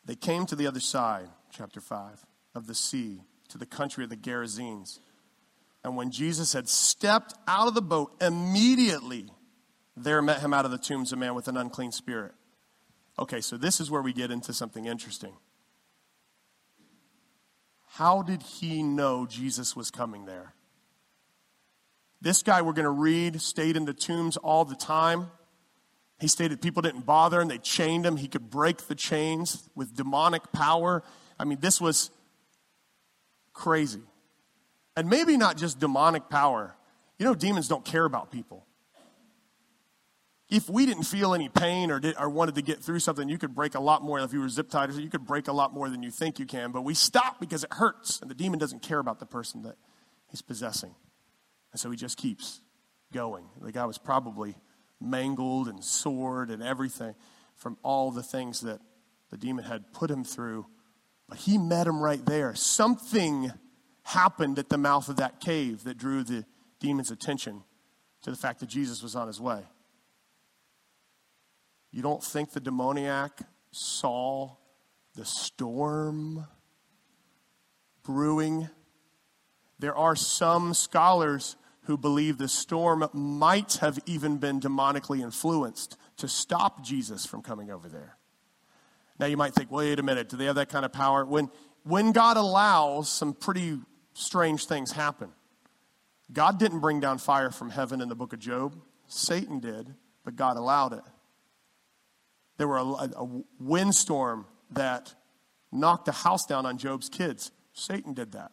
[0.04, 4.10] They came to the other side, chapter 5, of the sea, to the country of
[4.10, 5.00] the Gerasenes.
[5.82, 9.26] And when Jesus had stepped out of the boat, immediately
[9.96, 12.32] there met him out of the tombs a man with an unclean spirit.
[13.18, 15.32] Okay, so this is where we get into something interesting.
[17.86, 20.55] How did he know Jesus was coming there?
[22.20, 25.30] This guy we're going to read stayed in the tombs all the time.
[26.18, 28.16] He stated people didn't bother and they chained him.
[28.16, 31.02] He could break the chains with demonic power.
[31.38, 32.10] I mean, this was
[33.52, 34.02] crazy.
[34.96, 36.74] And maybe not just demonic power.
[37.18, 38.66] You know, demons don't care about people.
[40.48, 43.36] If we didn't feel any pain or, did, or wanted to get through something, you
[43.36, 44.20] could break a lot more.
[44.20, 46.46] If you were zip tied, you could break a lot more than you think you
[46.46, 46.70] can.
[46.70, 49.74] But we stop because it hurts, and the demon doesn't care about the person that
[50.30, 50.94] he's possessing.
[51.76, 52.62] And so he just keeps
[53.12, 53.44] going.
[53.60, 54.56] The guy was probably
[54.98, 57.14] mangled and sored and everything
[57.54, 58.80] from all the things that
[59.28, 60.64] the demon had put him through.
[61.28, 62.54] But he met him right there.
[62.54, 63.52] Something
[64.04, 66.46] happened at the mouth of that cave that drew the
[66.80, 67.62] demon's attention
[68.22, 69.60] to the fact that Jesus was on his way.
[71.92, 73.38] You don't think the demoniac
[73.70, 74.52] saw
[75.14, 76.46] the storm
[78.02, 78.70] brewing?
[79.78, 81.54] There are some scholars
[81.86, 87.70] who believe the storm might have even been demonically influenced to stop Jesus from coming
[87.70, 88.16] over there.
[89.18, 91.24] Now you might think, wait a minute, do they have that kind of power?
[91.24, 91.50] When,
[91.84, 93.78] when God allows, some pretty
[94.14, 95.30] strange things happen.
[96.32, 98.76] God didn't bring down fire from heaven in the book of Job,
[99.06, 101.04] Satan did, but God allowed it.
[102.56, 105.14] There were a, a windstorm that
[105.70, 107.52] knocked a house down on Job's kids.
[107.72, 108.50] Satan did that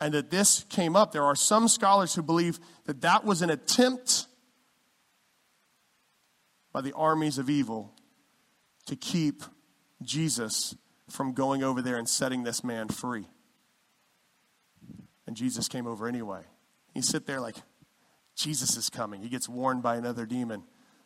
[0.00, 3.50] and that this came up, there are some scholars who believe that that was an
[3.50, 4.26] attempt
[6.72, 7.92] by the armies of evil
[8.86, 9.42] to keep
[10.02, 10.76] Jesus
[11.10, 13.26] from going over there and setting this man free.
[15.26, 16.42] And Jesus came over anyway.
[16.94, 17.56] You sit there like,
[18.36, 19.20] Jesus is coming.
[19.20, 20.62] He gets warned by another demon.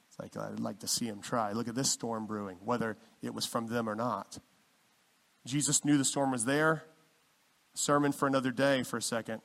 [0.09, 1.53] It's like, I'd like to see him try.
[1.53, 4.39] Look at this storm brewing, whether it was from them or not.
[5.47, 6.85] Jesus knew the storm was there
[7.75, 9.41] sermon for another day for a second.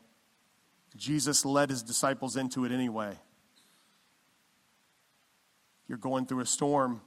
[0.96, 3.18] Jesus led his disciples into it anyway.
[5.88, 7.02] You're going through a storm,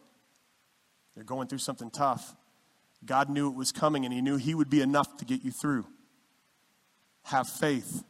[1.14, 2.34] you're going through something tough.
[3.04, 5.50] God knew it was coming and he knew he would be enough to get you
[5.50, 5.86] through.
[7.24, 8.04] Have faith.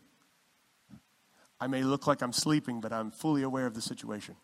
[1.60, 4.34] I may look like I'm sleeping, but I'm fully aware of the situation.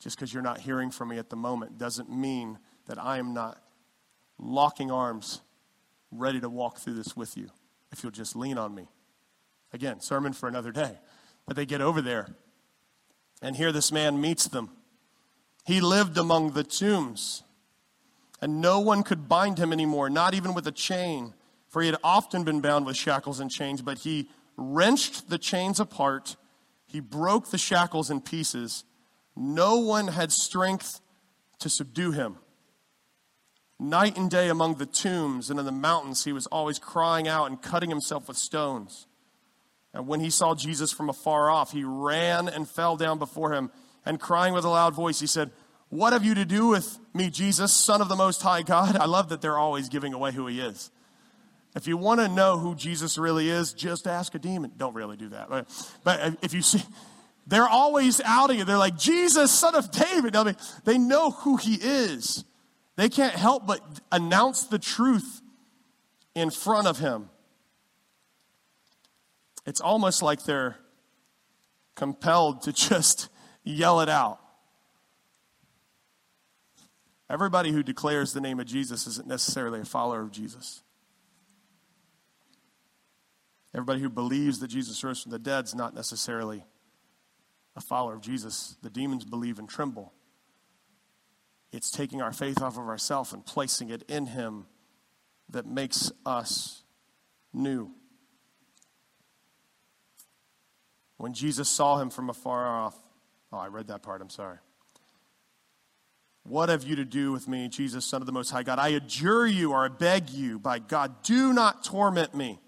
[0.00, 3.32] Just because you're not hearing from me at the moment doesn't mean that I am
[3.32, 3.62] not
[4.38, 5.42] locking arms
[6.10, 7.48] ready to walk through this with you
[7.92, 8.88] if you'll just lean on me.
[9.72, 10.98] Again, sermon for another day.
[11.46, 12.28] But they get over there,
[13.42, 14.70] and here this man meets them.
[15.64, 17.42] He lived among the tombs,
[18.40, 21.34] and no one could bind him anymore, not even with a chain,
[21.68, 25.80] for he had often been bound with shackles and chains, but he wrenched the chains
[25.80, 26.36] apart.
[26.86, 28.84] He broke the shackles in pieces.
[29.36, 31.00] No one had strength
[31.60, 32.36] to subdue him.
[33.80, 37.46] Night and day among the tombs and in the mountains, he was always crying out
[37.46, 39.06] and cutting himself with stones.
[39.94, 43.70] And when he saw Jesus from afar off, he ran and fell down before him.
[44.04, 45.50] And crying with a loud voice, he said,
[45.88, 48.96] What have you to do with me, Jesus, Son of the Most High God?
[48.96, 50.90] I love that they're always giving away who he is.
[51.74, 54.72] If you want to know who Jesus really is, just ask a demon.
[54.76, 55.48] Don't really do that.
[55.48, 55.68] But,
[56.04, 56.82] but if you see,
[57.46, 58.66] they're always outing it.
[58.66, 60.36] They're like, Jesus, son of David.
[60.36, 62.44] I mean, they know who he is.
[62.96, 63.80] They can't help but
[64.12, 65.40] announce the truth
[66.34, 67.30] in front of him.
[69.66, 70.76] It's almost like they're
[71.94, 73.28] compelled to just
[73.64, 74.40] yell it out.
[77.28, 80.82] Everybody who declares the name of Jesus isn't necessarily a follower of Jesus.
[83.72, 86.64] Everybody who believes that Jesus rose from the dead is not necessarily
[87.76, 90.12] a follower of Jesus, the demons believe and tremble.
[91.72, 94.66] It's taking our faith off of ourselves and placing it in Him
[95.50, 96.82] that makes us
[97.52, 97.90] new.
[101.16, 102.96] When Jesus saw him from afar off,
[103.52, 104.56] oh, I read that part, I'm sorry.
[106.44, 108.78] What have you to do with me, Jesus, Son of the Most High God?
[108.78, 112.58] I adjure you or I beg you, by God, do not torment me.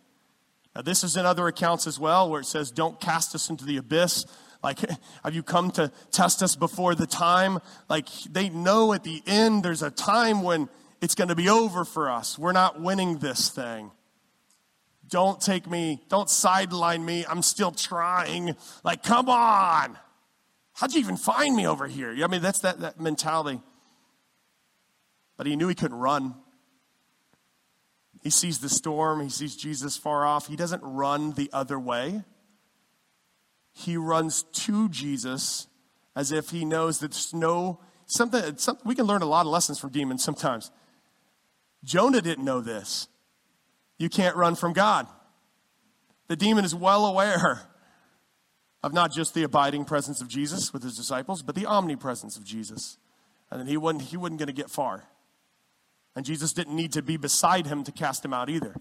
[0.76, 3.64] Now, this is in other accounts as well, where it says, Don't cast us into
[3.64, 4.26] the abyss.
[4.62, 4.78] Like,
[5.24, 7.58] have you come to test us before the time?
[7.88, 10.68] Like, they know at the end there's a time when
[11.00, 12.38] it's going to be over for us.
[12.38, 13.90] We're not winning this thing.
[15.08, 17.26] Don't take me, don't sideline me.
[17.28, 18.56] I'm still trying.
[18.82, 19.98] Like, come on.
[20.72, 22.16] How'd you even find me over here?
[22.24, 23.60] I mean, that's that, that mentality.
[25.36, 26.34] But he knew he couldn't run.
[28.22, 30.46] He sees the storm, he sees Jesus far off.
[30.46, 32.22] He doesn't run the other way.
[33.72, 35.66] He runs to Jesus
[36.14, 39.78] as if he knows that there's no something, we can learn a lot of lessons
[39.78, 40.70] from demons sometimes.
[41.84, 43.08] Jonah didn't know this.
[43.98, 45.06] You can't run from God.
[46.28, 47.62] The demon is well aware
[48.82, 52.44] of not just the abiding presence of Jesus with his disciples, but the omnipresence of
[52.44, 52.98] Jesus.
[53.50, 55.04] And then he wasn't, he wasn't going to get far.
[56.14, 58.74] And Jesus didn't need to be beside him to cast him out either.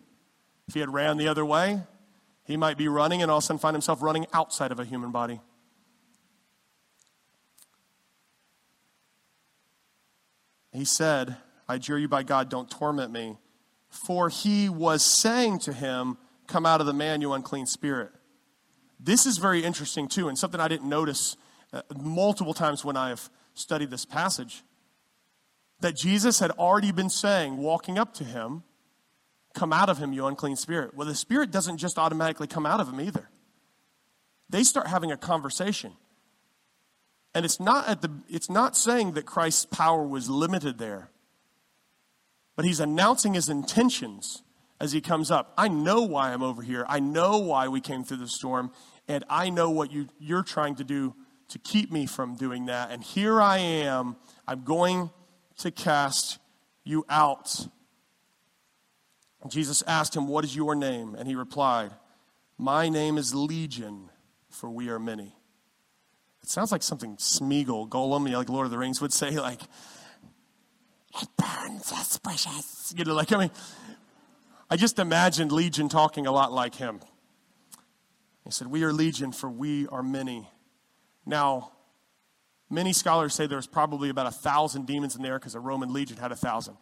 [0.68, 1.82] If he had ran the other way,
[2.52, 4.86] he might be running and all of a sudden find himself running outside of a
[4.86, 5.39] human body.
[10.74, 11.38] He said,
[11.68, 13.38] I adjure you by God, don't torment me.
[13.89, 18.12] For he was saying to him, Come out of the man, you unclean spirit.
[18.99, 21.38] This is very interesting, too, and something I didn't notice
[21.72, 24.64] uh, multiple times when I've studied this passage.
[25.80, 28.64] That Jesus had already been saying, walking up to him,
[29.54, 30.95] Come out of him, you unclean spirit.
[30.95, 33.30] Well, the spirit doesn't just automatically come out of him either.
[34.49, 35.93] They start having a conversation.
[37.34, 41.10] And it's not, at the, it's not saying that Christ's power was limited there.
[42.56, 44.43] But he's announcing his intentions
[44.80, 45.54] as he comes up.
[45.58, 46.86] I know why I'm over here.
[46.89, 48.72] I know why we came through the storm.
[49.08, 51.16] And I know what you, you're trying to do
[51.49, 52.91] to keep me from doing that.
[52.91, 54.18] And here I am.
[54.47, 55.12] I'm going
[55.60, 56.39] to cast
[56.84, 57.68] you out.
[59.50, 61.16] Jesus asked him, What is your name?
[61.16, 61.92] And he replied,
[62.58, 64.10] My name is Legion,
[64.50, 65.36] for we are many.
[66.44, 69.32] It sounds like something Smeagol, Gollum, you know, like Lord of the Rings would say,
[69.39, 69.62] like,
[71.22, 72.94] it burns suspicious.
[72.96, 73.52] You know, like, I mean,
[74.70, 77.02] I just imagined Legion talking a lot like him.
[78.46, 80.48] He said, We are Legion, for we are many.
[81.26, 81.72] Now,
[82.70, 86.18] many scholars say there's probably about a thousand demons in there because the Roman Legion
[86.18, 86.78] had a thousand.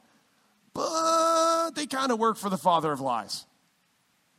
[0.74, 3.46] But they kind of work for the father of lies.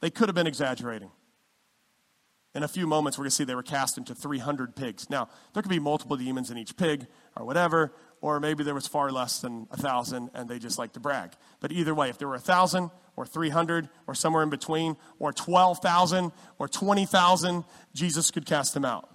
[0.00, 1.10] They could have been exaggerating.
[2.52, 5.08] In a few moments, we're going to see they were cast into 300 pigs.
[5.08, 7.06] Now, there could be multiple demons in each pig
[7.36, 10.92] or whatever, or maybe there was far less than a 1,000 and they just like
[10.94, 11.30] to brag.
[11.60, 15.32] But either way, if there were a 1,000 or 300 or somewhere in between, or
[15.32, 17.64] 12,000 or 20,000,
[17.94, 19.08] Jesus could cast them out.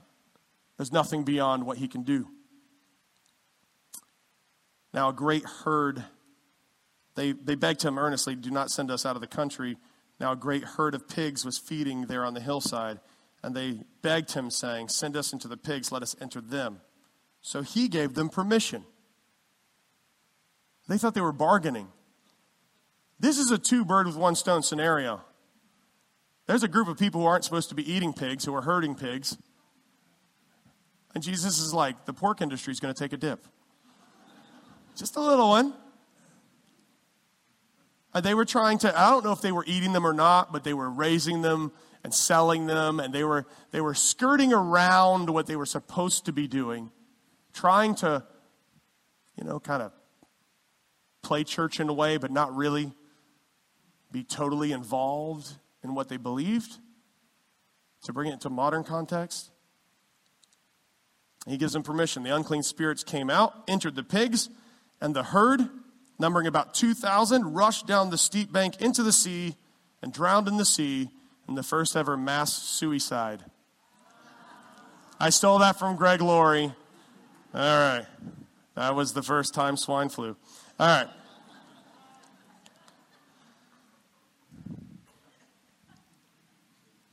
[0.78, 2.30] There's nothing beyond what he can do.
[4.94, 6.06] Now, a great herd,
[7.16, 9.78] they, they begged him earnestly, Do not send us out of the country.
[10.20, 13.00] Now, a great herd of pigs was feeding there on the hillside.
[13.44, 16.82] And they begged him, saying, Send us into the pigs, let us enter them.
[17.42, 18.86] So he gave them permission.
[20.88, 21.88] They thought they were bargaining.
[23.20, 25.22] This is a two bird with one stone scenario.
[26.48, 28.96] There's a group of people who aren't supposed to be eating pigs, who are herding
[28.96, 29.38] pigs.
[31.14, 33.48] And Jesus is like, the pork industry is going to take a dip.
[34.96, 35.74] Just a little one.
[38.16, 40.54] And they were trying to, I don't know if they were eating them or not,
[40.54, 45.30] but they were raising them and selling them, and they were, they were skirting around
[45.30, 46.92] what they were supposed to be doing,
[47.52, 48.24] trying to,
[49.36, 49.92] you know, kind of
[51.24, 52.94] play church in a way, but not really
[54.12, 55.52] be totally involved
[55.84, 56.78] in what they believed,
[58.04, 59.52] to bring it to modern context.
[61.48, 62.24] He gives them permission.
[62.24, 64.50] The unclean spirits came out, entered the pigs,
[65.02, 65.68] and the herd,
[66.20, 69.56] numbering about 2,000, rushed down the steep bank into the sea
[70.02, 71.10] and drowned in the sea
[71.48, 73.44] in the first ever mass suicide.
[75.20, 76.74] I stole that from Greg Laurie.
[77.54, 78.06] All right.
[78.76, 80.36] That was the first time swine flu.
[80.80, 81.08] All right.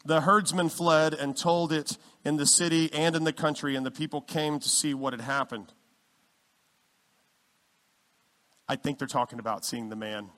[0.05, 3.91] The herdsmen fled and told it in the city and in the country, and the
[3.93, 5.73] people came to see what had happened.
[8.73, 10.31] I think they're talking about seeing the man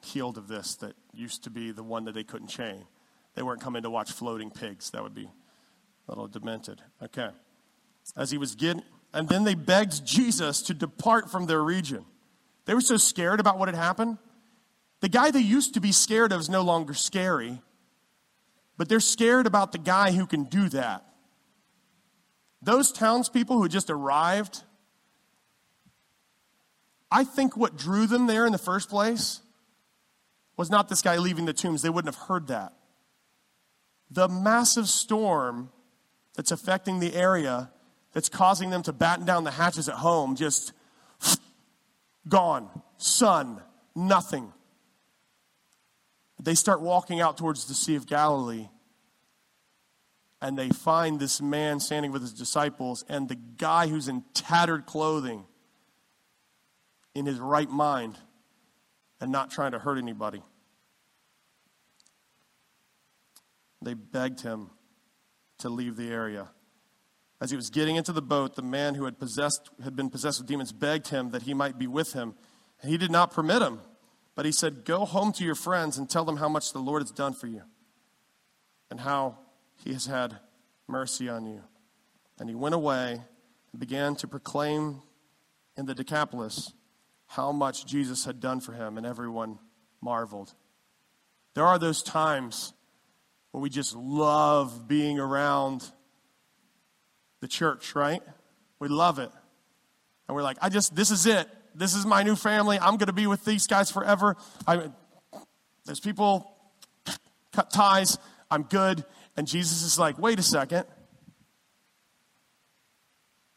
[0.00, 2.84] healed of this that used to be the one that they couldn't chain.
[3.34, 4.90] They weren't coming to watch floating pigs.
[4.90, 5.24] That would be
[6.06, 6.80] a little demented.
[7.02, 7.30] Okay.
[8.16, 12.04] as he was getting, and then they begged Jesus to depart from their region.
[12.66, 14.18] They were so scared about what had happened.
[15.00, 17.60] The guy they used to be scared of is no longer scary,
[18.76, 21.04] but they're scared about the guy who can do that.
[22.62, 24.62] Those townspeople who just arrived,
[27.10, 29.40] I think what drew them there in the first place
[30.56, 31.82] was not this guy leaving the tombs.
[31.82, 32.74] They wouldn't have heard that.
[34.10, 35.70] The massive storm
[36.34, 37.70] that's affecting the area
[38.12, 40.72] that's causing them to batten down the hatches at home just
[42.28, 42.68] gone.
[42.96, 43.60] Sun,
[43.94, 44.52] nothing.
[46.40, 48.68] They start walking out towards the Sea of Galilee
[50.40, 54.86] and they find this man standing with his disciples and the guy who's in tattered
[54.86, 55.44] clothing
[57.14, 58.16] in his right mind
[59.20, 60.42] and not trying to hurt anybody.
[63.82, 64.70] They begged him
[65.58, 66.48] to leave the area.
[67.40, 70.40] As he was getting into the boat, the man who had, possessed, had been possessed
[70.40, 72.34] with demons begged him that he might be with him.
[72.82, 73.80] And he did not permit him,
[74.34, 77.02] but he said, Go home to your friends and tell them how much the Lord
[77.02, 77.62] has done for you
[78.90, 79.38] and how
[79.76, 80.38] he has had
[80.88, 81.62] mercy on you.
[82.40, 83.20] And he went away
[83.72, 85.02] and began to proclaim
[85.76, 86.72] in the Decapolis
[87.28, 89.58] how much Jesus had done for him, and everyone
[90.00, 90.52] marveled.
[91.54, 92.72] There are those times
[93.52, 95.90] where we just love being around
[97.40, 98.22] the church, right?
[98.80, 99.30] We love it.
[100.26, 101.48] And we're like, I just, this is it.
[101.74, 102.78] This is my new family.
[102.78, 104.36] I'm going to be with these guys forever.
[104.66, 104.90] I,
[105.84, 106.50] there's people
[107.52, 108.18] cut ties.
[108.50, 109.04] I'm good.
[109.36, 110.86] And Jesus is like, wait a second.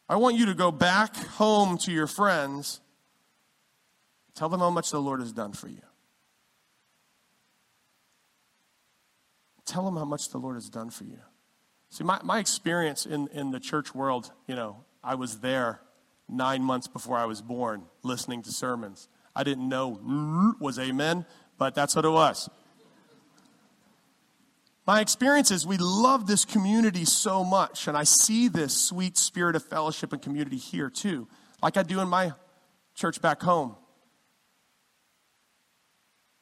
[0.08, 2.81] I want you to go back home to your friends
[4.42, 5.82] Tell them how much the Lord has done for you.
[9.64, 11.20] Tell them how much the Lord has done for you.
[11.90, 15.80] See, my, my experience in, in the church world, you know, I was there
[16.28, 19.08] nine months before I was born listening to sermons.
[19.36, 21.24] I didn't know was amen,
[21.56, 22.50] but that's what it was.
[24.88, 29.54] My experience is we love this community so much, and I see this sweet spirit
[29.54, 31.28] of fellowship and community here too,
[31.62, 32.32] like I do in my
[32.96, 33.76] church back home.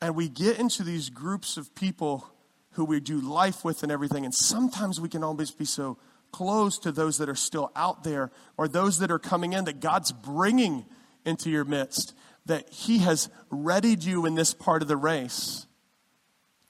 [0.01, 2.27] And we get into these groups of people
[2.73, 4.25] who we do life with and everything.
[4.25, 5.99] And sometimes we can always be so
[6.33, 9.81] close to those that are still out there or those that are coming in that
[9.81, 10.87] God's bringing
[11.25, 12.15] into your midst,
[12.47, 15.67] that He has readied you in this part of the race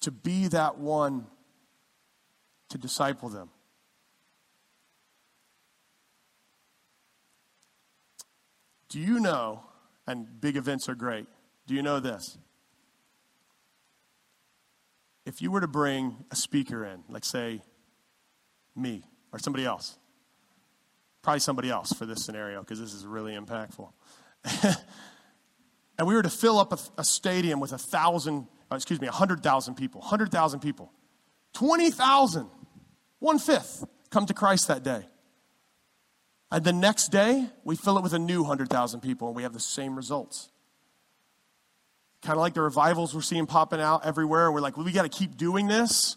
[0.00, 1.26] to be that one
[2.70, 3.50] to disciple them.
[8.88, 9.62] Do you know,
[10.06, 11.26] and big events are great,
[11.66, 12.38] do you know this?
[15.30, 17.62] If you were to bring a speaker in, like say
[18.74, 19.96] me or somebody else,
[21.22, 23.92] probably somebody else for this scenario because this is really impactful.
[25.98, 29.06] and we were to fill up a, a stadium with a thousand, uh, excuse me,
[29.06, 30.92] a hundred thousand people, hundred thousand people,
[31.52, 32.48] twenty thousand,
[33.20, 35.06] one fifth come to Christ that day.
[36.50, 39.44] And the next day, we fill it with a new hundred thousand people, and we
[39.44, 40.50] have the same results.
[42.22, 44.52] Kind of like the revivals we're seeing popping out everywhere.
[44.52, 46.16] We're like, well, we got to keep doing this.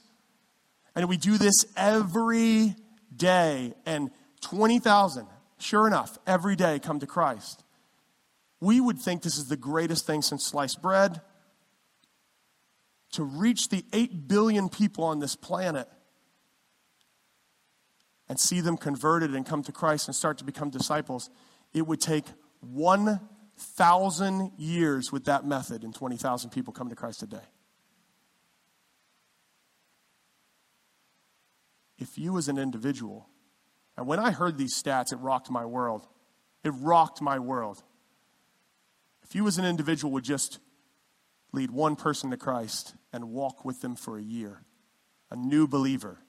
[0.95, 2.75] And we do this every
[3.15, 3.73] day.
[3.85, 5.27] And 20,000,
[5.57, 7.63] sure enough, every day come to Christ.
[8.59, 11.21] We would think this is the greatest thing since sliced bread.
[13.13, 15.87] To reach the 8 billion people on this planet
[18.27, 21.29] and see them converted and come to Christ and start to become disciples,
[21.73, 22.25] it would take
[22.61, 23.19] one
[23.57, 27.37] thousand years with that method and 20,000 people come to Christ today.
[31.97, 33.29] If you as an individual,
[33.95, 36.07] and when I heard these stats, it rocked my world.
[36.63, 37.83] It rocked my world.
[39.23, 40.59] If you as an individual would just
[41.51, 44.63] lead one person to Christ and walk with them for a year,
[45.29, 46.19] a new believer,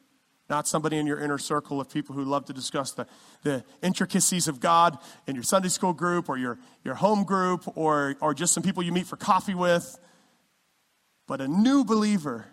[0.48, 3.06] not somebody in your inner circle of people who love to discuss the,
[3.42, 8.16] the intricacies of God in your Sunday school group or your, your home group or,
[8.20, 9.98] or just some people you meet for coffee with,
[11.26, 12.46] but a new believer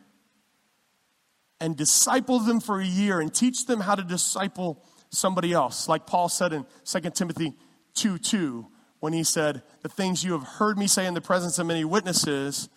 [1.60, 5.88] and disciple them for a year and teach them how to disciple somebody else.
[5.90, 7.54] Like Paul said in 2 Timothy
[7.96, 8.68] 2 2,
[9.02, 11.84] when he said, The things you have heard me say in the presence of many
[11.84, 12.70] witnesses,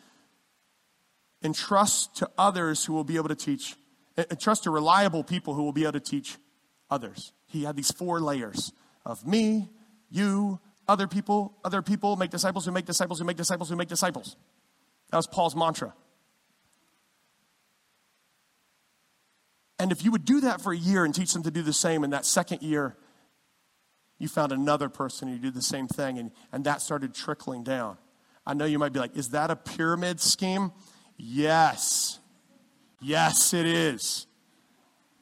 [1.43, 3.77] entrust to others who will be able to teach
[4.39, 6.37] trust to reliable people who will be able to teach
[6.91, 7.33] others.
[7.47, 8.73] He had these four layers
[9.05, 9.71] of me,
[10.11, 13.89] you, other people, other people, make disciples who make disciples who make disciples who make
[13.89, 14.37] disciples.
[15.11, 15.95] That was Paul's mantra.
[19.79, 21.73] And if you would do that for a year and teach them to do the
[21.73, 22.97] same in that second year,
[24.19, 27.99] you found another person who did the same thing, and, and that started trickling down.
[28.47, 30.73] I know you might be like, is that a pyramid scheme?
[31.17, 32.21] Yes.
[33.05, 34.27] Yes, it is.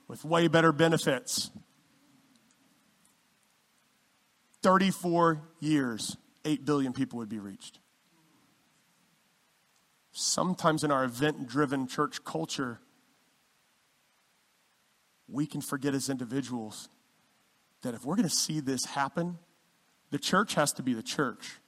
[0.06, 1.50] With way better benefits.
[4.62, 7.80] 34 years, 8 billion people would be reached.
[10.12, 12.78] Sometimes in our event driven church culture,
[15.28, 16.88] we can forget as individuals
[17.82, 19.38] that if we're going to see this happen,
[20.10, 21.58] the church has to be the church.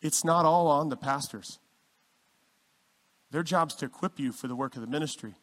[0.00, 1.60] It's not all on the pastors.
[3.32, 5.34] Their job's to equip you for the work of the ministry.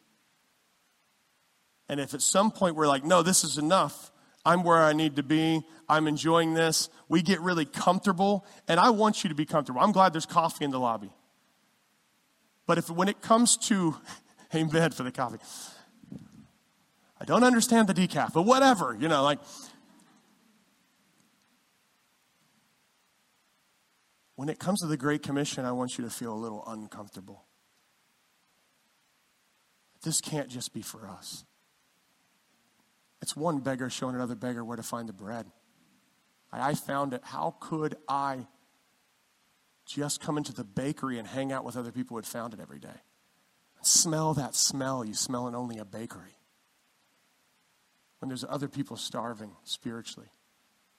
[1.88, 4.12] And if at some point we're like, no, this is enough,
[4.44, 8.90] I'm where I need to be, I'm enjoying this, we get really comfortable, and I
[8.90, 9.80] want you to be comfortable.
[9.80, 11.10] I'm glad there's coffee in the lobby.
[12.64, 13.96] But if when it comes to,
[14.54, 15.38] amen for the coffee,
[17.20, 19.40] I don't understand the decaf, but whatever, you know, like.
[24.36, 27.44] When it comes to the Great Commission, I want you to feel a little uncomfortable.
[30.02, 31.44] This can't just be for us.
[33.22, 35.46] It's one beggar showing another beggar where to find the bread.
[36.52, 37.20] I, found it.
[37.22, 38.46] How could I
[39.86, 42.60] just come into the bakery and hang out with other people who had found it
[42.60, 42.88] every day?
[43.82, 46.36] Smell that smell you smell in only a bakery
[48.18, 50.28] when there's other people starving spiritually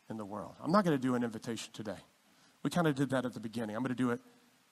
[0.09, 0.55] in the world.
[0.63, 1.99] I'm not going to do an invitation today.
[2.63, 3.75] We kind of did that at the beginning.
[3.75, 4.19] I'm going to do it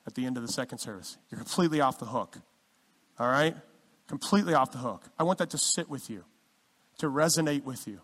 [0.08, 1.18] at the end of the second service.
[1.30, 2.38] You're completely off the hook.
[3.20, 3.56] All right?
[4.10, 5.06] Completely off the hook.
[5.18, 6.26] I want that to sit with you,
[6.98, 8.02] to resonate with you.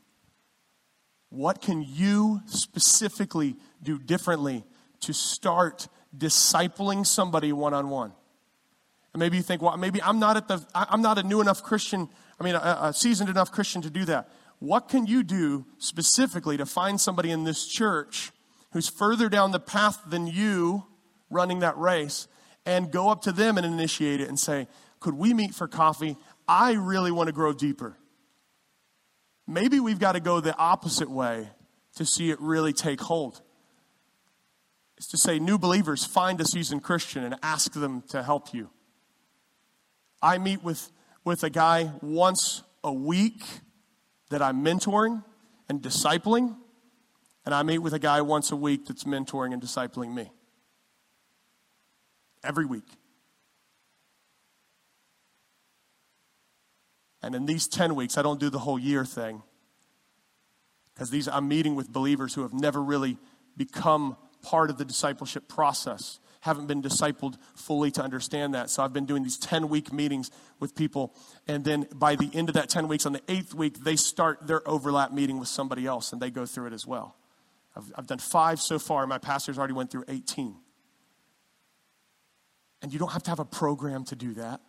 [1.29, 4.63] What can you specifically do differently
[5.01, 8.13] to start discipling somebody one on one?
[9.11, 11.61] And maybe you think, well, maybe I'm not at the, I'm not a new enough
[11.61, 12.07] Christian
[12.39, 14.29] I mean, a, a seasoned enough Christian to do that.
[14.59, 18.31] What can you do specifically to find somebody in this church
[18.71, 20.85] who's further down the path than you
[21.29, 22.27] running that race
[22.65, 24.67] and go up to them and initiate it and say,
[24.99, 26.17] Could we meet for coffee?
[26.47, 27.97] I really want to grow deeper.
[29.47, 31.49] Maybe we've got to go the opposite way
[31.95, 33.41] to see it really take hold.
[34.97, 38.69] It's to say, new believers, find a seasoned Christian and ask them to help you.
[40.21, 40.91] I meet with
[41.25, 43.43] with a guy once a week
[44.29, 45.23] that I'm mentoring
[45.67, 46.55] and discipling,
[47.45, 50.31] and I meet with a guy once a week that's mentoring and discipling me.
[52.43, 52.85] Every week.
[57.25, 59.41] And in these 10 weeks, I don't do the whole year thing.
[60.93, 63.17] Because these I'm meeting with believers who have never really
[63.57, 68.69] become part of the discipleship process haven't been discipled fully to understand that.
[68.69, 71.15] So I've been doing these 10 week meetings with people.
[71.47, 74.45] And then by the end of that 10 weeks, on the eighth week, they start
[74.45, 77.15] their overlap meeting with somebody else and they go through it as well.
[77.75, 79.07] I've, I've done five so far.
[79.07, 80.55] My pastors already went through 18.
[82.83, 84.61] And you don't have to have a program to do that,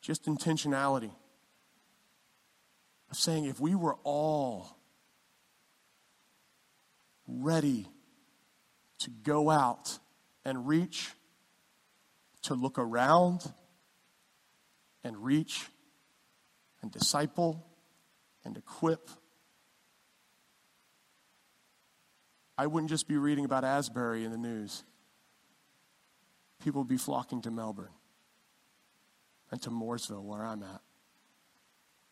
[0.00, 1.10] just intentionality
[3.12, 4.78] of saying if we were all
[7.28, 7.86] ready
[8.98, 9.98] to go out
[10.44, 11.10] and reach,
[12.42, 13.52] to look around
[15.04, 15.66] and reach
[16.80, 17.64] and disciple
[18.44, 19.10] and equip.
[22.58, 24.84] I wouldn't just be reading about Asbury in the news.
[26.64, 27.92] People would be flocking to Melbourne
[29.50, 30.80] and to Mooresville, where I'm at,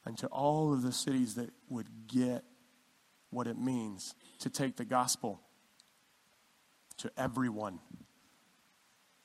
[0.05, 2.45] and to all of the cities that would get
[3.31, 5.41] what it means to take the gospel
[6.99, 7.79] to everyone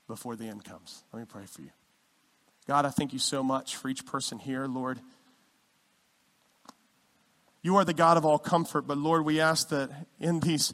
[0.07, 1.03] before the end comes.
[1.11, 1.71] Let me pray for you.
[2.67, 4.99] God, I thank you so much for each person here, Lord.
[7.61, 10.73] You are the God of all comfort, but Lord, we ask that in these,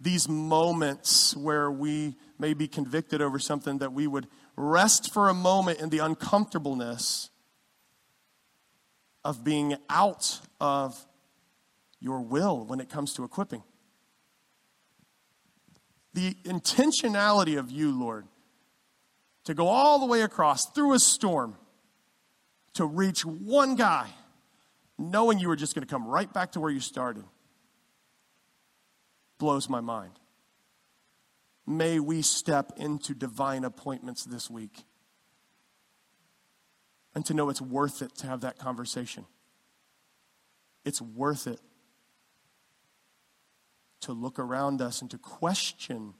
[0.00, 4.26] these moments where we may be convicted over something, that we would
[4.56, 7.30] rest for a moment in the uncomfortableness
[9.28, 11.06] of being out of
[12.00, 13.62] your will when it comes to equipping.
[16.14, 18.26] The intentionality of you, Lord,
[19.44, 21.58] to go all the way across through a storm
[22.72, 24.06] to reach one guy,
[24.96, 27.24] knowing you were just going to come right back to where you started,
[29.36, 30.12] blows my mind.
[31.66, 34.84] May we step into divine appointments this week
[37.18, 39.24] and to know it's worth it to have that conversation.
[40.84, 41.58] It's worth it
[44.02, 46.14] to look around us and to question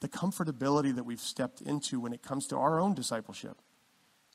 [0.00, 3.58] the comfortability that we've stepped into when it comes to our own discipleship.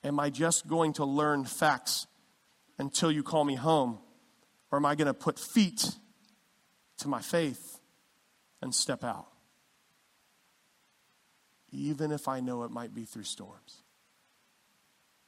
[0.03, 2.05] Am I just going to learn facts
[2.77, 3.97] until you call me home?
[4.71, 5.89] Or am I going to put feet
[6.99, 7.79] to my faith
[8.61, 9.25] and step out?
[11.71, 13.81] Even if I know it might be through storms.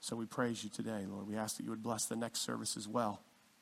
[0.07, 1.27] So we praise you today, Lord.
[1.27, 3.21] We ask that you would bless the next service as well.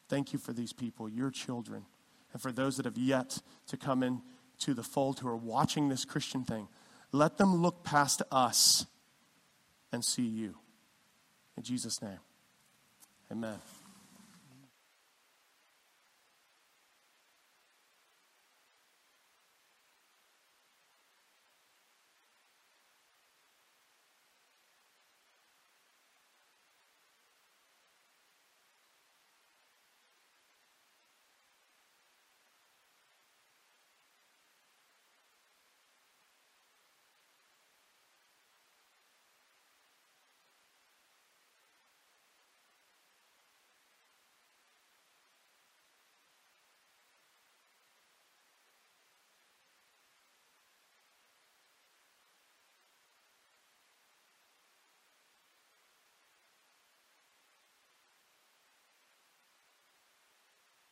[0.09, 1.85] Thank you for these people, your children,
[2.33, 4.21] and for those that have yet to come in
[4.59, 6.67] to the fold who are watching this Christian thing.
[7.11, 8.85] Let them look past us
[9.91, 10.53] and see you.
[11.57, 12.19] In Jesus' name,
[13.31, 13.57] amen.